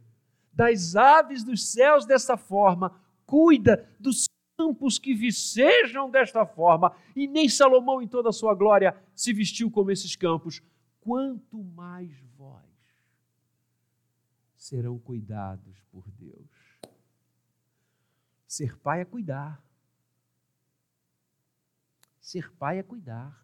das 0.54 0.96
aves 0.96 1.44
dos 1.44 1.72
céus 1.72 2.06
dessa 2.06 2.38
forma, 2.38 3.02
cuida 3.26 3.90
dos 4.00 4.26
campos 4.56 5.00
que 5.00 5.16
vicejam 5.16 6.12
desta 6.12 6.46
forma, 6.46 6.96
e 7.16 7.26
nem 7.26 7.50
Salomão 7.50 8.04
em 8.04 8.08
toda 8.08 8.30
a 8.30 8.34
sua 8.34 8.54
glória 8.54 8.96
se 9.16 9.34
vestiu 9.34 9.72
como 9.72 9.90
esses 9.90 10.16
campos, 10.16 10.62
quanto 11.00 11.64
mais 11.64 12.12
serão 14.62 15.00
cuidados 15.00 15.76
por 15.92 16.08
Deus. 16.12 16.78
Ser 18.48 18.78
pai 18.78 19.02
é 19.02 19.06
cuidar. 19.06 19.60
Ser 22.20 22.54
pai 22.54 22.78
é 22.78 22.84
cuidar. 22.84 23.44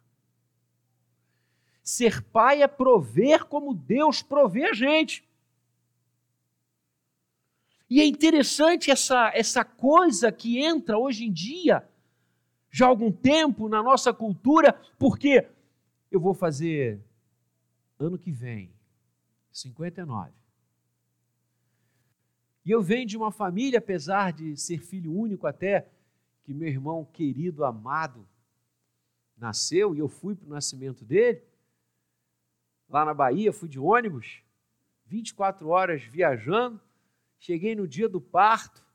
Ser 1.82 2.21
pai 2.21 2.62
é 2.62 2.67
prover 2.67 3.45
como 3.45 3.73
Deus 3.73 4.21
provê 4.21 4.65
a 4.65 4.73
gente. 4.73 5.27
E 7.89 7.99
é 7.99 8.06
interessante 8.06 8.91
essa, 8.91 9.32
essa 9.34 9.65
coisa 9.65 10.32
que 10.32 10.60
entra 10.60 10.99
hoje 10.99 11.25
em 11.25 11.34
dia, 11.34 11.89
já 12.69 12.86
há 12.86 12.89
algum 12.89 13.12
tempo, 13.12 13.67
na 13.67 13.82
nossa 13.82 14.13
cultura, 14.13 14.80
porque 14.99 15.49
eu 16.12 16.19
vou 16.19 16.36
fazer 16.36 17.03
ano 17.97 18.19
que 18.19 18.32
vem, 18.32 18.71
59. 19.51 20.47
E 22.67 22.71
eu 22.71 22.82
venho 22.82 23.08
de 23.08 23.15
uma 23.15 23.32
família, 23.32 23.80
apesar 23.80 24.34
de 24.34 24.58
ser 24.58 24.80
filho 24.80 25.17
único 25.17 25.47
até, 25.47 25.89
que 26.43 26.53
meu 26.53 26.67
irmão 26.67 27.06
querido, 27.06 27.63
amado, 27.63 28.27
nasceu 29.38 29.95
e 29.95 29.99
eu 29.99 30.10
fui 30.10 30.36
para 30.36 30.47
o 30.47 30.49
nascimento 30.49 31.06
dele. 31.06 31.41
Lá 32.89 33.06
na 33.06 33.13
Bahia, 33.13 33.53
fui 33.53 33.69
de 33.69 33.80
ônibus, 33.80 34.43
24 35.06 35.69
horas 35.69 36.03
viajando. 36.03 36.77
Cheguei 37.39 37.73
no 37.73 37.88
dia 37.88 38.10
do 38.10 38.19
parto 38.19 38.86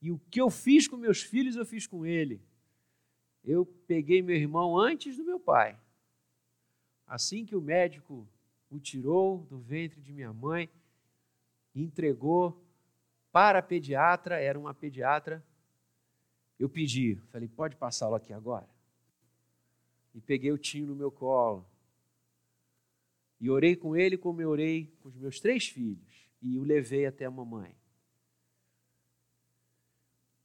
e 0.00 0.10
o 0.10 0.18
que 0.30 0.40
eu 0.40 0.48
fiz 0.48 0.88
com 0.88 0.96
meus 0.96 1.20
filhos, 1.20 1.54
eu 1.54 1.66
fiz 1.66 1.86
com 1.86 2.06
ele. 2.06 2.40
Eu 3.44 3.66
peguei 3.86 4.22
meu 4.22 4.36
irmão 4.36 4.74
antes 4.74 5.18
do 5.18 5.24
meu 5.24 5.38
pai. 5.38 5.78
Assim 7.06 7.44
que 7.44 7.54
o 7.54 7.60
médico 7.60 8.26
o 8.70 8.80
tirou 8.80 9.40
do 9.50 9.58
ventre 9.58 10.00
de 10.00 10.14
minha 10.14 10.32
mãe, 10.32 10.70
entregou 11.74 12.65
para 13.36 13.58
a 13.58 13.62
pediatra, 13.62 14.40
era 14.40 14.58
uma 14.58 14.72
pediatra. 14.72 15.44
Eu 16.58 16.70
pedi, 16.70 17.16
falei, 17.30 17.46
pode 17.46 17.76
passá-lo 17.76 18.14
aqui 18.14 18.32
agora? 18.32 18.66
E 20.14 20.22
peguei 20.22 20.50
o 20.50 20.56
tio 20.56 20.86
no 20.86 20.96
meu 20.96 21.12
colo. 21.12 21.68
E 23.38 23.50
orei 23.50 23.76
com 23.76 23.94
ele 23.94 24.16
como 24.16 24.40
eu 24.40 24.48
orei 24.48 24.90
com 25.02 25.10
os 25.10 25.16
meus 25.16 25.38
três 25.38 25.68
filhos 25.68 26.26
e 26.40 26.58
o 26.58 26.62
levei 26.62 27.04
até 27.04 27.26
a 27.26 27.30
mamãe. 27.30 27.76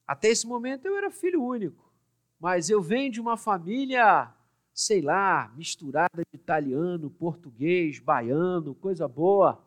Até 0.05 0.27
esse 0.27 0.45
momento 0.45 0.85
eu 0.85 0.97
era 0.97 1.09
filho 1.09 1.41
único, 1.41 1.89
mas 2.37 2.69
eu 2.69 2.81
venho 2.81 3.09
de 3.09 3.21
uma 3.21 3.37
família, 3.37 4.35
sei 4.73 4.99
lá, 4.99 5.47
misturada 5.55 6.25
de 6.29 6.35
italiano, 6.37 7.09
português, 7.09 7.99
baiano, 7.99 8.75
coisa 8.75 9.07
boa. 9.07 9.65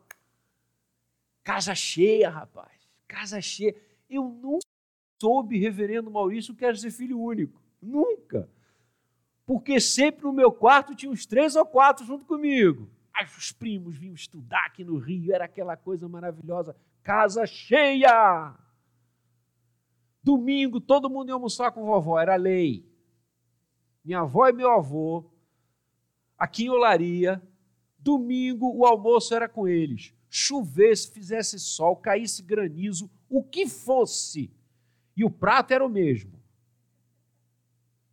Casa 1.43 1.75
cheia, 1.75 2.29
rapaz, 2.29 2.84
casa 3.07 3.41
cheia. 3.41 3.75
Eu 4.09 4.25
nunca 4.25 4.67
soube, 5.21 5.59
reverendo 5.59 6.11
Maurício, 6.11 6.55
que 6.55 6.65
era 6.65 6.77
ser 6.77 6.91
filho 6.91 7.21
único. 7.21 7.63
Nunca. 7.81 8.49
Porque 9.47 9.81
sempre 9.81 10.25
no 10.25 10.33
meu 10.33 10.51
quarto 10.51 10.95
tinha 10.95 11.11
uns 11.11 11.27
três 11.27 11.55
ou 11.57 11.67
quatro 11.67 12.05
junto 12.05 12.25
comigo. 12.25 12.89
Aí 13.15 13.27
os 13.27 13.53
primos 13.53 13.97
vinham 13.97 14.15
estudar 14.15 14.65
aqui 14.67 14.83
no 14.83 14.99
Rio, 14.99 15.33
era 15.33 15.45
aquela 15.45 15.77
coisa 15.77 16.09
maravilhosa. 16.09 16.75
Casa 17.03 17.47
cheia! 17.47 18.55
Domingo, 20.23 20.81
todo 20.81 21.11
mundo 21.11 21.29
ia 21.29 21.35
almoçar 21.35 21.71
com 21.71 21.85
vovó, 21.85 22.19
era 22.19 22.35
lei. 22.35 22.85
Minha 24.03 24.21
avó 24.21 24.49
e 24.49 24.53
meu 24.53 24.71
avô, 24.71 25.31
aqui 26.37 26.65
em 26.65 26.71
Olaria, 26.71 27.43
domingo 27.99 28.75
o 28.75 28.85
almoço 28.85 29.35
era 29.35 29.49
com 29.49 29.69
eles. 29.69 30.15
Chovesse, 30.37 31.13
fizesse 31.13 31.59
sol, 31.59 31.97
caísse 31.97 32.43
granizo, 32.43 33.11
o 33.29 33.43
que 33.43 33.69
fosse. 33.69 34.51
E 35.17 35.25
o 35.25 35.31
prato 35.31 35.73
era 35.73 35.85
o 35.85 35.89
mesmo. 35.89 36.43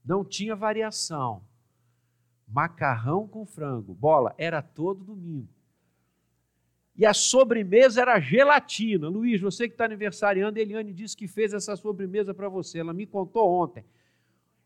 Não 0.05 0.23
tinha 0.23 0.55
variação 0.55 1.43
macarrão 2.51 3.27
com 3.27 3.45
frango. 3.45 3.93
Bola, 3.93 4.35
era 4.37 4.61
todo 4.61 5.03
domingo. 5.03 5.47
E 6.95 7.05
a 7.05 7.13
sobremesa 7.13 8.01
era 8.01 8.19
gelatina. 8.19 9.07
Luiz, 9.07 9.39
você 9.39 9.67
que 9.67 9.73
está 9.73 9.85
aniversariando, 9.85 10.59
Eliane 10.59 10.93
disse 10.93 11.15
que 11.15 11.27
fez 11.27 11.53
essa 11.53 11.75
sobremesa 11.75 12.33
para 12.33 12.49
você. 12.49 12.79
Ela 12.79 12.93
me 12.93 13.07
contou 13.07 13.49
ontem. 13.49 13.85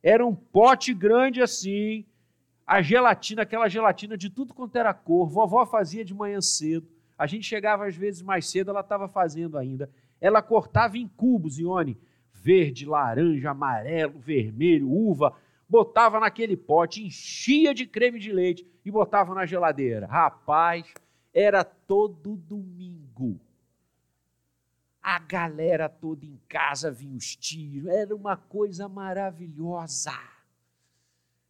Era 0.01 0.25
um 0.25 0.35
pote 0.35 0.93
grande 0.93 1.41
assim, 1.41 2.05
a 2.65 2.81
gelatina, 2.81 3.43
aquela 3.43 3.69
gelatina 3.69 4.17
de 4.17 4.29
tudo 4.29 4.53
quanto 4.53 4.75
era 4.75 4.93
cor. 4.93 5.29
Vovó 5.29 5.65
fazia 5.65 6.03
de 6.03 6.13
manhã 6.13 6.41
cedo. 6.41 6.87
A 7.17 7.25
gente 7.25 7.45
chegava 7.45 7.86
às 7.86 7.95
vezes 7.95 8.21
mais 8.21 8.49
cedo, 8.49 8.71
ela 8.71 8.82
estava 8.82 9.08
fazendo 9.08 9.58
ainda. 9.58 9.89
Ela 10.19 10.41
cortava 10.41 10.97
em 10.97 11.08
cubos, 11.08 11.58
Ione. 11.58 11.97
Verde, 12.34 12.86
laranja, 12.86 13.51
amarelo, 13.51 14.19
vermelho, 14.19 14.91
uva 14.91 15.36
botava 15.67 16.19
naquele 16.19 16.56
pote, 16.56 17.04
enchia 17.04 17.73
de 17.73 17.86
creme 17.86 18.19
de 18.19 18.32
leite 18.32 18.65
e 18.84 18.91
botava 18.91 19.34
na 19.34 19.45
geladeira. 19.45 20.06
Rapaz, 20.06 20.86
era 21.34 21.63
todo 21.63 22.36
domingo. 22.36 23.39
A 25.01 25.19
galera 25.19 25.88
toda 25.88 26.25
em 26.25 26.39
casa 26.47 26.91
vinha 26.91 27.15
os 27.15 27.36
tiros, 27.36 27.89
era 27.89 28.15
uma 28.15 28.38
coisa 28.38 28.88
maravilhosa. 28.88 30.17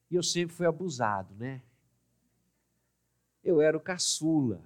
E 0.10 0.16
eu 0.16 0.24
sempre 0.24 0.56
fui 0.56 0.66
abusado, 0.66 1.34
né? 1.36 1.62
Eu 3.44 3.62
era 3.62 3.78
o 3.78 3.82
caçula. 3.82 4.62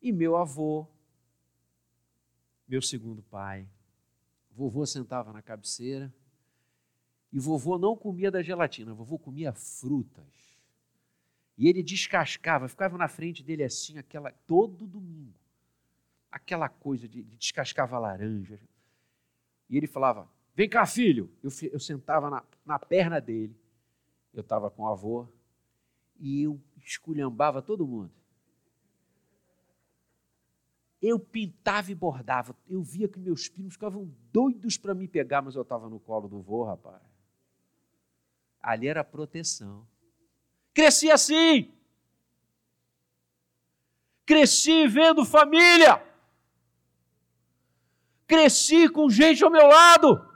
E 0.00 0.12
meu 0.12 0.36
avô, 0.36 0.86
meu 2.66 2.80
segundo 2.80 3.22
pai, 3.22 3.68
vovô 4.50 4.86
sentava 4.86 5.32
na 5.32 5.42
cabeceira, 5.42 6.12
e 7.32 7.38
vovô 7.38 7.78
não 7.78 7.96
comia 7.96 8.30
da 8.30 8.42
gelatina, 8.42 8.92
vovô 8.92 9.18
comia 9.18 9.52
frutas. 9.52 10.50
E 11.56 11.68
ele 11.68 11.82
descascava, 11.82 12.68
ficava 12.68 12.96
na 12.96 13.06
frente 13.06 13.42
dele 13.42 13.62
assim, 13.62 13.98
aquela 13.98 14.32
todo 14.46 14.86
domingo. 14.86 15.38
Aquela 16.32 16.68
coisa 16.68 17.06
de, 17.06 17.22
de 17.22 17.36
descascava 17.36 17.98
laranja. 17.98 18.58
E 19.68 19.76
ele 19.76 19.86
falava: 19.86 20.28
Vem 20.54 20.68
cá, 20.68 20.86
filho. 20.86 21.30
Eu, 21.42 21.50
eu 21.70 21.78
sentava 21.78 22.30
na, 22.30 22.44
na 22.64 22.78
perna 22.78 23.20
dele. 23.20 23.54
Eu 24.32 24.40
estava 24.40 24.70
com 24.70 24.82
o 24.82 24.88
avô. 24.88 25.28
E 26.18 26.42
eu 26.42 26.60
esculhambava 26.78 27.60
todo 27.60 27.86
mundo. 27.86 28.12
Eu 31.00 31.18
pintava 31.18 31.90
e 31.90 31.94
bordava. 31.94 32.54
Eu 32.68 32.82
via 32.82 33.08
que 33.08 33.18
meus 33.18 33.48
primos 33.48 33.74
ficavam 33.74 34.12
doidos 34.32 34.76
para 34.76 34.94
me 34.94 35.08
pegar, 35.08 35.40
mas 35.40 35.54
eu 35.54 35.62
estava 35.62 35.88
no 35.88 35.98
colo 35.98 36.28
do 36.28 36.40
vô, 36.40 36.64
rapaz. 36.64 37.00
Ali 38.60 38.86
era 38.86 39.02
proteção. 39.02 39.86
Cresci 40.74 41.10
assim. 41.10 41.72
Cresci 44.26 44.86
vendo 44.86 45.24
família. 45.24 46.04
Cresci 48.26 48.88
com 48.88 49.10
gente 49.10 49.42
ao 49.42 49.50
meu 49.50 49.66
lado. 49.66 50.29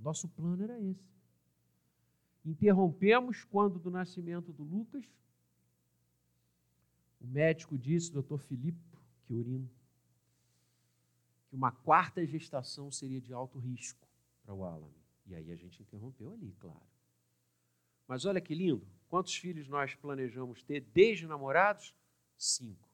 Nosso 0.00 0.28
plano 0.28 0.62
era 0.64 0.80
esse. 0.80 1.08
Interrompemos 2.44 3.44
quando 3.44 3.78
do 3.78 3.90
nascimento 3.90 4.52
do 4.52 4.62
Lucas. 4.62 5.04
O 7.20 7.26
médico 7.26 7.76
disse, 7.76 8.10
doutor 8.10 8.40
Filipe 8.40 8.80
Quiorino, 9.26 9.70
que 11.48 11.54
uma 11.54 11.70
quarta 11.70 12.24
gestação 12.24 12.90
seria 12.90 13.20
de 13.20 13.32
alto 13.32 13.58
risco 13.58 14.08
para 14.42 14.54
o 14.54 14.64
Alan. 14.64 14.90
E 15.26 15.34
aí 15.34 15.52
a 15.52 15.56
gente 15.56 15.82
interrompeu 15.82 16.32
ali, 16.32 16.54
claro. 16.58 16.80
Mas 18.08 18.24
olha 18.24 18.40
que 18.40 18.54
lindo, 18.54 18.86
quantos 19.06 19.34
filhos 19.34 19.68
nós 19.68 19.94
planejamos 19.94 20.62
ter 20.62 20.80
desde 20.80 21.26
namorados? 21.26 21.94
Cinco. 22.38 22.88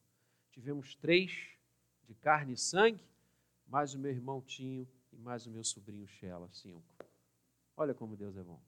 Tivemos 0.50 0.96
três 0.96 1.56
de 2.04 2.14
carne 2.14 2.54
e 2.54 2.56
sangue, 2.56 3.04
mais 3.66 3.94
o 3.94 3.98
meu 3.98 4.10
irmão 4.10 4.42
Tinho 4.42 4.88
e 5.16 5.20
mais 5.20 5.46
o 5.46 5.50
meu 5.50 5.64
sobrinho 5.64 6.06
Shella, 6.06 6.48
cinco. 6.52 6.84
Olha 7.76 7.94
como 7.94 8.16
Deus 8.16 8.36
é 8.36 8.42
bom. 8.42 8.62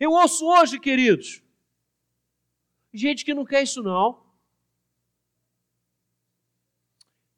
Eu 0.00 0.12
ouço 0.12 0.46
hoje, 0.46 0.80
queridos, 0.80 1.42
gente 2.92 3.24
que 3.24 3.34
não 3.34 3.44
quer 3.44 3.62
isso 3.62 3.82
não. 3.82 4.24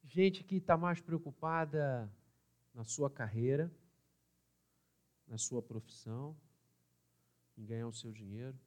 Gente 0.04 0.42
que 0.42 0.56
está 0.56 0.76
mais 0.76 1.00
preocupada 1.00 2.10
na 2.72 2.84
sua 2.84 3.10
carreira, 3.10 3.70
na 5.26 5.36
sua 5.36 5.60
profissão, 5.60 6.34
em 7.58 7.66
ganhar 7.66 7.88
o 7.88 7.92
seu 7.92 8.12
dinheiro. 8.12 8.58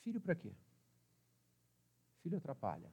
Filho 0.00 0.20
para 0.20 0.34
quê? 0.34 0.52
Filho 2.22 2.38
atrapalha. 2.38 2.90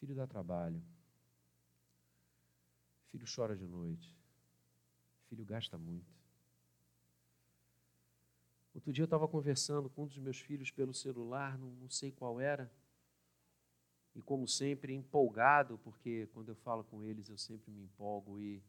Filho 0.00 0.16
dá 0.16 0.26
trabalho. 0.26 0.82
Filho 3.06 3.26
chora 3.32 3.56
de 3.56 3.66
noite 3.66 4.20
filho 5.30 5.44
gasta 5.44 5.78
muito. 5.78 6.12
Outro 8.74 8.92
dia 8.92 9.02
eu 9.02 9.06
estava 9.06 9.28
conversando 9.28 9.88
com 9.88 10.02
um 10.02 10.06
dos 10.06 10.18
meus 10.18 10.40
filhos 10.40 10.72
pelo 10.72 10.92
celular, 10.92 11.56
não, 11.56 11.70
não 11.70 11.88
sei 11.88 12.10
qual 12.10 12.40
era, 12.40 12.70
e 14.14 14.20
como 14.20 14.48
sempre, 14.48 14.92
empolgado, 14.92 15.78
porque 15.78 16.28
quando 16.32 16.48
eu 16.48 16.56
falo 16.56 16.82
com 16.82 17.02
eles 17.04 17.28
eu 17.28 17.38
sempre 17.38 17.70
me 17.70 17.82
empolgo. 17.82 18.40
E 18.40 18.60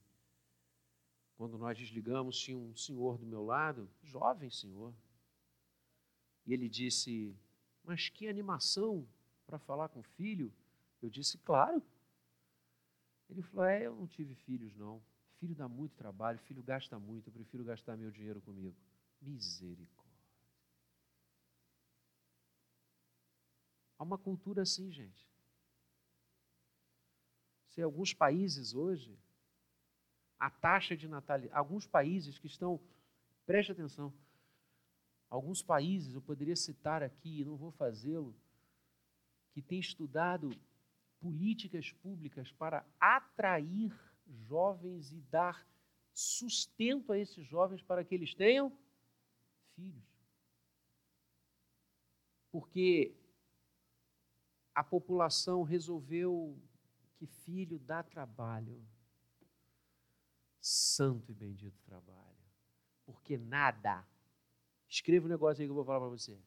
quando 1.36 1.58
nós 1.58 1.76
desligamos, 1.76 2.38
tinha 2.38 2.58
um 2.58 2.76
senhor 2.76 3.18
do 3.18 3.26
meu 3.26 3.44
lado, 3.44 3.90
jovem 4.04 4.52
senhor, 4.52 4.94
e 6.46 6.54
ele 6.54 6.70
disse: 6.70 7.36
Mas 7.84 8.08
que 8.08 8.28
animação 8.28 9.08
para 9.48 9.58
falar 9.58 9.90
com 9.90 10.02
o 10.02 10.04
filho? 10.04 10.54
Eu 11.02 11.10
disse: 11.10 11.38
Claro. 11.40 11.82
Ele 13.30 13.42
falou: 13.42 13.66
É, 13.66 13.86
eu 13.88 13.96
não 13.96 14.08
tive 14.08 14.36
filhos, 14.36 14.76
não. 14.76 15.02
Filho 15.40 15.56
dá 15.56 15.68
muito 15.68 15.96
trabalho, 15.96 16.38
filho 16.40 16.62
gasta 16.62 17.00
muito, 17.00 17.28
eu 17.28 17.34
prefiro 17.34 17.64
gastar 17.64 17.98
meu 17.98 18.12
dinheiro 18.12 18.42
comigo. 18.42 18.76
Misericórdia. 19.20 20.12
Há 23.98 24.04
uma 24.04 24.18
cultura 24.18 24.62
assim, 24.62 24.92
gente. 24.92 25.28
Se 27.70 27.82
alguns 27.82 28.14
países 28.14 28.74
hoje, 28.74 29.18
a 30.38 30.50
taxa 30.50 30.98
de 30.98 31.08
natalidade, 31.08 31.58
alguns 31.58 31.88
países 31.88 32.38
que 32.38 32.48
estão, 32.48 32.80
preste 33.46 33.72
atenção, 33.72 34.14
alguns 35.30 35.64
países, 35.64 36.14
eu 36.14 36.22
poderia 36.22 36.56
citar 36.56 37.02
aqui, 37.02 37.46
não 37.46 37.56
vou 37.56 37.72
fazê-lo, 37.72 38.36
que 39.54 39.62
têm 39.62 39.80
estudado 39.80 40.52
políticas 41.22 41.92
públicas 41.94 42.52
para 42.52 42.86
atrair 43.00 43.94
jovens 44.48 45.12
e 45.12 45.22
dar 45.22 45.66
sustento 46.12 47.14
a 47.14 47.18
esses 47.18 47.46
jovens 47.46 47.82
para 47.82 48.04
que 48.04 48.16
eles 48.16 48.34
tenham 48.34 48.76
filhos. 49.76 50.04
Porque 52.52 53.16
a 54.74 54.84
população 54.84 55.64
resolveu 55.64 56.60
que 57.16 57.28
filho 57.28 57.80
dá 57.80 58.04
trabalho. 58.04 58.84
Santo 60.60 61.32
e 61.32 61.36
bendito 61.36 61.80
trabalho. 61.84 62.38
Porque 63.06 63.38
nada. 63.38 64.06
Escreva 64.88 65.26
um 65.26 65.30
negócio 65.30 65.62
aí 65.62 65.68
que 65.68 65.72
eu 65.72 65.76
vou 65.76 65.86
falar 65.86 66.00
para 66.00 66.10
você. 66.10 66.38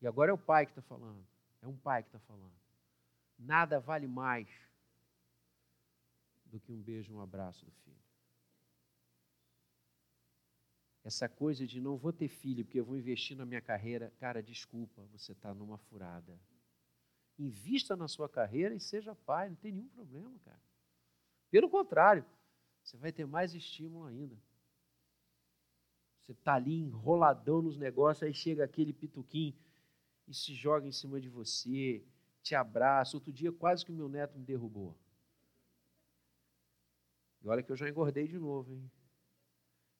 E 0.00 0.06
agora 0.06 0.30
é 0.30 0.34
o 0.34 0.38
pai 0.38 0.66
que 0.66 0.72
está 0.72 0.82
falando. 0.82 1.26
É 1.60 1.66
um 1.66 1.76
pai 1.76 2.02
que 2.02 2.08
está 2.08 2.18
falando. 2.20 2.61
Nada 3.38 3.80
vale 3.80 4.06
mais 4.06 4.48
do 6.44 6.60
que 6.60 6.72
um 6.72 6.80
beijo, 6.80 7.14
um 7.14 7.20
abraço 7.20 7.64
do 7.64 7.72
filho. 7.72 8.02
Essa 11.04 11.28
coisa 11.28 11.66
de 11.66 11.80
não 11.80 11.96
vou 11.96 12.12
ter 12.12 12.28
filho 12.28 12.64
porque 12.64 12.78
eu 12.78 12.84
vou 12.84 12.96
investir 12.96 13.36
na 13.36 13.44
minha 13.44 13.60
carreira, 13.60 14.12
cara, 14.18 14.42
desculpa, 14.42 15.02
você 15.06 15.32
está 15.32 15.52
numa 15.52 15.78
furada. 15.78 16.38
Invista 17.38 17.96
na 17.96 18.06
sua 18.06 18.28
carreira 18.28 18.74
e 18.74 18.80
seja 18.80 19.14
pai, 19.14 19.48
não 19.48 19.56
tem 19.56 19.72
nenhum 19.72 19.88
problema, 19.88 20.38
cara. 20.44 20.60
Pelo 21.50 21.68
contrário, 21.68 22.24
você 22.82 22.96
vai 22.96 23.10
ter 23.10 23.26
mais 23.26 23.54
estímulo 23.54 24.06
ainda. 24.06 24.36
Você 26.20 26.32
está 26.32 26.54
ali 26.54 26.74
enroladão 26.74 27.60
nos 27.60 27.76
negócios, 27.76 28.22
aí 28.22 28.32
chega 28.32 28.64
aquele 28.64 28.92
pituquim 28.92 29.56
e 30.28 30.34
se 30.34 30.54
joga 30.54 30.86
em 30.86 30.92
cima 30.92 31.20
de 31.20 31.28
você, 31.28 32.04
te 32.42 32.54
abraça. 32.54 33.16
Outro 33.16 33.32
dia 33.32 33.52
quase 33.52 33.84
que 33.84 33.92
o 33.92 33.94
meu 33.94 34.08
neto 34.08 34.38
me 34.38 34.44
derrubou. 34.44 34.96
E 37.42 37.48
olha 37.48 37.62
que 37.62 37.72
eu 37.72 37.76
já 37.76 37.88
engordei 37.88 38.26
de 38.26 38.38
novo, 38.38 38.72
hein? 38.72 38.90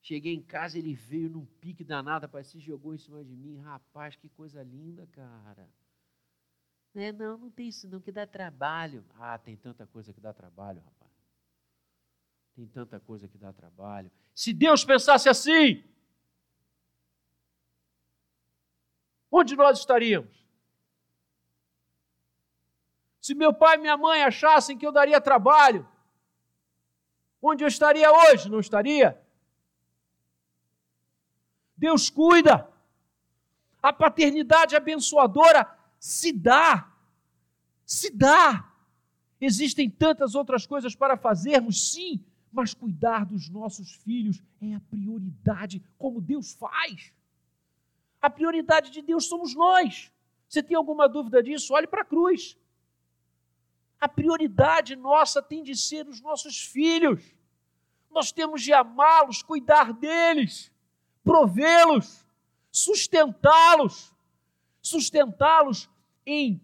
Cheguei 0.00 0.35
em 0.35 0.42
casa, 0.42 0.78
ele 0.78 0.94
veio 0.94 1.31
num 1.31 1.46
pique 1.46 1.85
danado, 1.85 2.26
rapaz, 2.26 2.48
se 2.48 2.59
jogou 2.59 2.92
em 2.92 2.98
cima 2.98 3.24
de 3.24 3.37
mim. 3.37 3.59
Rapaz, 3.59 4.16
que 4.16 4.28
coisa 4.28 4.62
linda, 4.62 5.07
cara. 5.12 5.68
Né? 6.92 7.12
Não, 7.12 7.38
não 7.38 7.50
tem 7.50 7.68
isso 7.68 7.88
não, 7.88 8.00
que 8.00 8.11
dá 8.11 8.26
trabalho. 8.26 9.05
Ah, 9.14 9.38
tem 9.38 9.57
tanta 9.57 9.87
coisa 9.87 10.12
que 10.12 10.20
dá 10.20 10.33
trabalho, 10.33 10.81
rapaz. 10.81 11.12
Tem 12.55 12.66
tanta 12.66 13.00
coisa 13.00 13.28
que 13.28 13.38
dá 13.38 13.52
trabalho. 13.52 14.11
Se 14.35 14.52
Deus 14.52 14.85
pensasse 14.85 15.28
assim, 15.28 15.85
onde 19.31 19.57
nós 19.57 19.78
estaríamos? 19.78 20.41
Se 23.33 23.35
meu 23.35 23.55
pai 23.55 23.77
e 23.77 23.81
minha 23.81 23.97
mãe 23.97 24.23
achassem 24.23 24.77
que 24.77 24.87
eu 24.87 24.92
daria 24.92 25.18
trabalho, 25.18 25.88
onde 27.40 27.64
eu 27.64 27.68
estaria 27.68 28.12
hoje? 28.12 28.51
Não 28.51 28.61
estaria? 28.61 29.18
Deus 31.75 32.11
cuida. 32.11 32.68
A 33.83 33.90
paternidade 33.90 34.77
abençoadora 34.77 35.66
se 35.99 36.31
dá. 36.31 36.92
Se 37.87 38.11
dá. 38.11 38.71
Existem 39.40 39.88
tantas 39.88 40.35
outras 40.35 40.66
coisas 40.66 40.95
para 40.95 41.16
fazermos, 41.16 41.90
sim, 41.90 42.23
mas 42.53 42.75
cuidar 42.75 43.25
dos 43.25 43.49
nossos 43.49 43.95
filhos 43.95 44.42
é 44.61 44.75
a 44.75 44.81
prioridade, 44.81 45.83
como 45.97 46.21
Deus 46.21 46.53
faz. 46.53 47.14
A 48.21 48.29
prioridade 48.29 48.90
de 48.90 49.01
Deus 49.01 49.25
somos 49.25 49.55
nós. 49.55 50.12
Você 50.47 50.62
tem 50.62 50.77
alguma 50.77 51.09
dúvida 51.09 51.42
disso? 51.42 51.73
Olhe 51.73 51.87
para 51.87 52.03
a 52.03 52.05
cruz. 52.05 52.59
A 54.03 54.09
prioridade 54.09 54.97
nossa 54.97 55.41
tem 55.41 55.62
de 55.62 55.77
ser 55.77 56.09
os 56.09 56.21
nossos 56.21 56.61
filhos. 56.61 57.23
Nós 58.11 58.33
temos 58.33 58.61
de 58.61 58.73
amá-los, 58.73 59.45
cuidar 59.45 59.93
deles 59.93 60.73
provê-los, 61.23 62.27
sustentá-los, 62.71 64.12
sustentá-los 64.81 65.88
em 66.27 66.61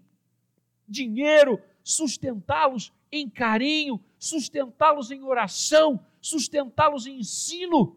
dinheiro, 0.87 1.62
sustentá-los 1.83 2.92
em 3.11 3.31
carinho, 3.31 4.03
sustentá-los 4.18 5.11
em 5.11 5.22
oração, 5.22 6.05
sustentá-los 6.20 7.07
em 7.07 7.20
ensino. 7.20 7.96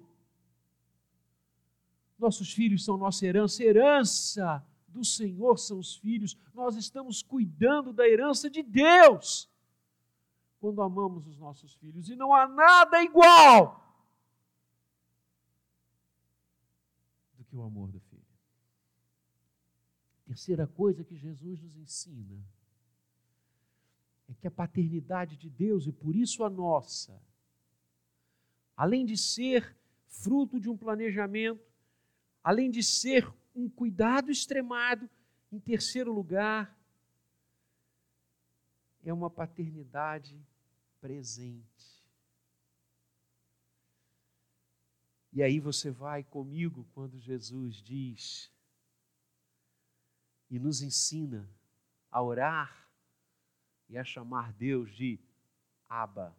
Nossos 2.17 2.53
filhos 2.53 2.85
são 2.85 2.95
nossa 2.95 3.25
herança, 3.25 3.63
herança 3.63 4.63
do 4.91 5.03
Senhor 5.03 5.57
são 5.57 5.79
os 5.79 5.95
filhos. 5.95 6.37
Nós 6.53 6.75
estamos 6.75 7.23
cuidando 7.23 7.91
da 7.91 8.07
herança 8.07 8.49
de 8.49 8.61
Deus 8.61 9.49
quando 10.59 10.81
amamos 10.81 11.25
os 11.25 11.37
nossos 11.37 11.73
filhos 11.75 12.09
e 12.09 12.15
não 12.15 12.33
há 12.33 12.47
nada 12.47 13.03
igual 13.03 13.81
que 17.51 17.57
o 17.57 17.63
amor 17.63 17.91
do 17.91 17.99
filho. 17.99 18.21
Terceira 20.25 20.65
coisa 20.65 21.03
que 21.03 21.17
Jesus 21.17 21.61
nos 21.61 21.75
ensina 21.75 22.41
é 24.29 24.33
que 24.33 24.47
a 24.47 24.51
paternidade 24.51 25.35
de 25.35 25.49
Deus, 25.49 25.85
e 25.85 25.91
por 25.91 26.15
isso 26.15 26.45
a 26.45 26.49
nossa, 26.49 27.21
além 28.77 29.05
de 29.05 29.17
ser 29.17 29.75
fruto 30.07 30.61
de 30.61 30.69
um 30.69 30.77
planejamento, 30.77 31.61
além 32.41 32.71
de 32.71 32.81
ser 32.81 33.29
um 33.53 33.69
cuidado 33.69 34.31
extremado, 34.31 35.09
em 35.51 35.59
terceiro 35.59 36.13
lugar, 36.13 36.77
é 39.03 39.11
uma 39.11 39.29
paternidade 39.29 40.39
presente. 40.99 42.01
E 45.33 45.41
aí 45.41 45.59
você 45.59 45.89
vai 45.89 46.23
comigo 46.23 46.87
quando 46.93 47.17
Jesus 47.17 47.81
diz 47.81 48.51
e 50.49 50.59
nos 50.59 50.81
ensina 50.81 51.49
a 52.09 52.21
orar 52.21 52.89
e 53.87 53.97
a 53.97 54.03
chamar 54.03 54.51
Deus 54.53 54.93
de 54.93 55.19
Abba, 55.87 56.35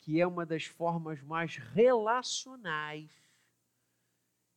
que 0.00 0.20
é 0.20 0.26
uma 0.26 0.44
das 0.44 0.64
formas 0.64 1.22
mais 1.22 1.56
relacionais 1.56 3.10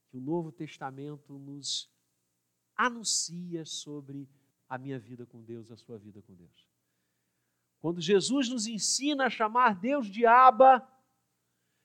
que 0.10 0.18
o 0.18 0.22
Novo 0.22 0.52
Testamento 0.52 1.38
nos 1.38 1.90
anuncia 2.76 3.66
sobre 3.66 4.28
a 4.68 4.78
minha 4.78 5.00
vida 5.00 5.26
com 5.26 5.42
Deus, 5.42 5.72
a 5.72 5.78
sua 5.78 5.98
vida 5.98 6.22
com 6.22 6.34
Deus. 6.34 6.68
Quando 7.82 8.02
Jesus 8.02 8.50
nos 8.50 8.68
ensina 8.68 9.26
a 9.26 9.30
chamar 9.30 9.76
Deus 9.76 10.08
de 10.08 10.26
Abba, 10.26 10.86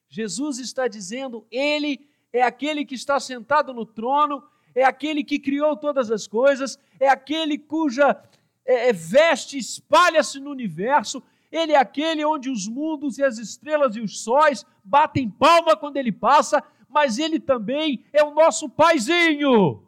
Jesus 0.09 0.59
está 0.59 0.89
dizendo: 0.89 1.47
Ele 1.51 2.09
é 2.33 2.43
aquele 2.43 2.85
que 2.85 2.95
está 2.95 3.21
sentado 3.21 3.73
no 3.73 3.87
trono, 3.87 4.43
é 4.75 4.85
aquele 4.85 5.23
que 5.23 5.39
criou 5.39 5.77
todas 5.77 6.11
as 6.11 6.27
coisas, 6.27 6.79
é 6.99 7.09
aquele 7.09 7.59
cuja 7.59 8.21
é, 8.65 8.89
é, 8.89 8.93
veste 8.93 9.57
espalha-se 9.57 10.41
no 10.41 10.51
universo, 10.51 11.23
ele 11.51 11.73
é 11.73 11.77
aquele 11.77 12.25
onde 12.25 12.51
os 12.51 12.67
mundos 12.67 13.19
e 13.19 13.23
as 13.23 13.39
estrelas 13.39 13.95
e 13.95 14.01
os 14.01 14.21
sóis 14.21 14.67
batem 14.83 15.31
palma 15.31 15.77
quando 15.77 15.97
ele 15.97 16.11
passa, 16.11 16.63
mas 16.95 17.19
ele 17.19 17.41
também 17.41 18.05
é 18.13 18.23
o 18.23 18.33
nosso 18.33 18.71
paizinho. 18.71 19.83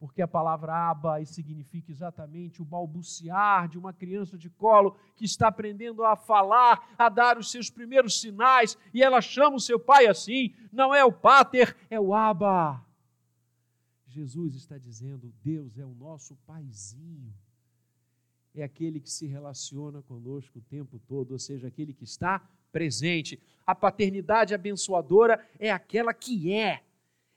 porque 0.00 0.22
a 0.22 0.28
palavra 0.28 0.72
aba 0.90 1.24
significa 1.24 1.90
exatamente 1.90 2.62
o 2.62 2.64
balbuciar 2.64 3.68
de 3.68 3.76
uma 3.76 3.92
criança 3.92 4.38
de 4.38 4.48
colo 4.48 4.96
que 5.16 5.24
está 5.24 5.48
aprendendo 5.48 6.04
a 6.04 6.14
falar, 6.14 6.94
a 6.96 7.08
dar 7.08 7.36
os 7.36 7.50
seus 7.50 7.68
primeiros 7.68 8.20
sinais, 8.20 8.78
e 8.94 9.02
ela 9.02 9.20
chama 9.20 9.56
o 9.56 9.60
seu 9.60 9.78
pai 9.78 10.06
assim, 10.06 10.54
não 10.72 10.94
é 10.94 11.04
o 11.04 11.12
pater, 11.12 11.76
é 11.90 11.98
o 11.98 12.14
aba. 12.14 12.84
Jesus 14.06 14.54
está 14.54 14.78
dizendo: 14.78 15.32
Deus 15.42 15.78
é 15.78 15.84
o 15.84 15.94
nosso 15.94 16.36
paizinho, 16.46 17.34
é 18.54 18.62
aquele 18.62 19.00
que 19.00 19.10
se 19.10 19.26
relaciona 19.26 20.00
conosco 20.02 20.60
o 20.60 20.62
tempo 20.62 20.98
todo, 21.00 21.32
ou 21.32 21.38
seja, 21.38 21.68
aquele 21.68 21.92
que 21.92 22.04
está 22.04 22.40
presente. 22.72 23.40
A 23.66 23.74
paternidade 23.74 24.54
abençoadora 24.54 25.46
é 25.58 25.70
aquela 25.70 26.14
que 26.14 26.52
é, 26.52 26.80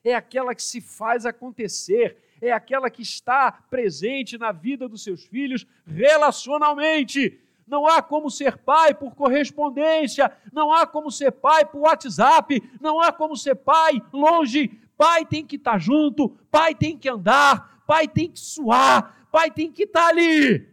é 0.04 0.16
aquela 0.16 0.56
que 0.56 0.64
se 0.64 0.82
faz 0.82 1.26
acontecer 1.26 2.18
é 2.42 2.52
aquela 2.52 2.90
que 2.90 3.04
está 3.04 3.52
presente 3.52 4.38
na 4.38 4.52
vida 4.52 4.90
dos 4.90 5.04
seus 5.04 5.24
filhos 5.24 5.66
relacionalmente. 5.86 7.40
Não 7.68 7.86
há 7.86 8.02
como 8.02 8.30
ser 8.30 8.58
pai 8.58 8.94
por 8.94 9.16
correspondência, 9.16 10.32
não 10.52 10.74
há 10.74 10.86
como 10.88 11.12
ser 11.12 11.32
pai 11.32 11.64
por 11.64 11.82
WhatsApp, 11.82 12.62
não 12.82 13.00
há 13.00 13.12
como 13.12 13.38
ser 13.38 13.56
pai 13.56 14.02
longe. 14.12 14.70
Pai 14.98 15.26
tem 15.26 15.46
que 15.46 15.56
estar 15.56 15.80
junto, 15.80 16.30
pai 16.50 16.76
tem 16.76 16.98
que 16.98 17.08
andar, 17.08 17.84
pai 17.88 18.08
tem 18.08 18.30
que 18.30 18.40
suar, 18.40 19.28
pai 19.32 19.50
tem 19.50 19.72
que 19.72 19.84
estar 19.84 20.08
ali. 20.08 20.68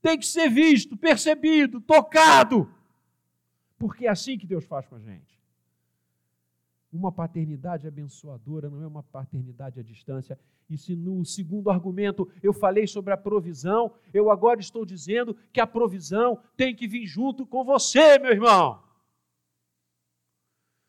Tem 0.00 0.16
que 0.16 0.26
ser 0.26 0.48
visto, 0.48 0.96
percebido, 0.96 1.80
tocado. 1.80 2.72
Porque 3.78 4.06
é 4.06 4.10
assim 4.10 4.36
que 4.36 4.46
Deus 4.46 4.64
faz 4.64 4.86
com 4.86 4.96
a 4.96 5.00
gente. 5.00 5.38
Uma 6.90 7.12
paternidade 7.12 7.86
abençoadora 7.86 8.70
não 8.70 8.82
é 8.82 8.86
uma 8.86 9.02
paternidade 9.02 9.78
à 9.78 9.82
distância. 9.82 10.38
E 10.68 10.76
se 10.76 10.96
no 10.96 11.24
segundo 11.24 11.70
argumento 11.70 12.30
eu 12.42 12.52
falei 12.52 12.86
sobre 12.86 13.12
a 13.12 13.16
provisão, 13.16 13.94
eu 14.12 14.30
agora 14.30 14.58
estou 14.58 14.84
dizendo 14.84 15.34
que 15.52 15.60
a 15.60 15.66
provisão 15.66 16.42
tem 16.56 16.74
que 16.74 16.88
vir 16.88 17.06
junto 17.06 17.46
com 17.46 17.62
você, 17.62 18.18
meu 18.18 18.32
irmão. 18.32 18.82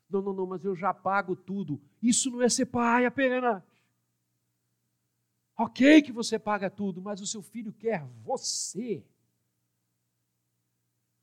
Não, 0.08 0.20
não, 0.20 0.32
não, 0.32 0.46
mas 0.46 0.64
eu 0.64 0.74
já 0.74 0.92
pago 0.92 1.36
tudo. 1.36 1.80
Isso 2.02 2.30
não 2.30 2.42
é 2.42 2.48
ser 2.48 2.66
pai 2.66 3.06
apenas. 3.06 3.62
Ok 5.56 6.02
que 6.02 6.10
você 6.10 6.38
paga 6.38 6.70
tudo, 6.70 7.02
mas 7.02 7.20
o 7.20 7.26
seu 7.26 7.42
filho 7.42 7.72
quer 7.72 8.04
você. 8.24 9.04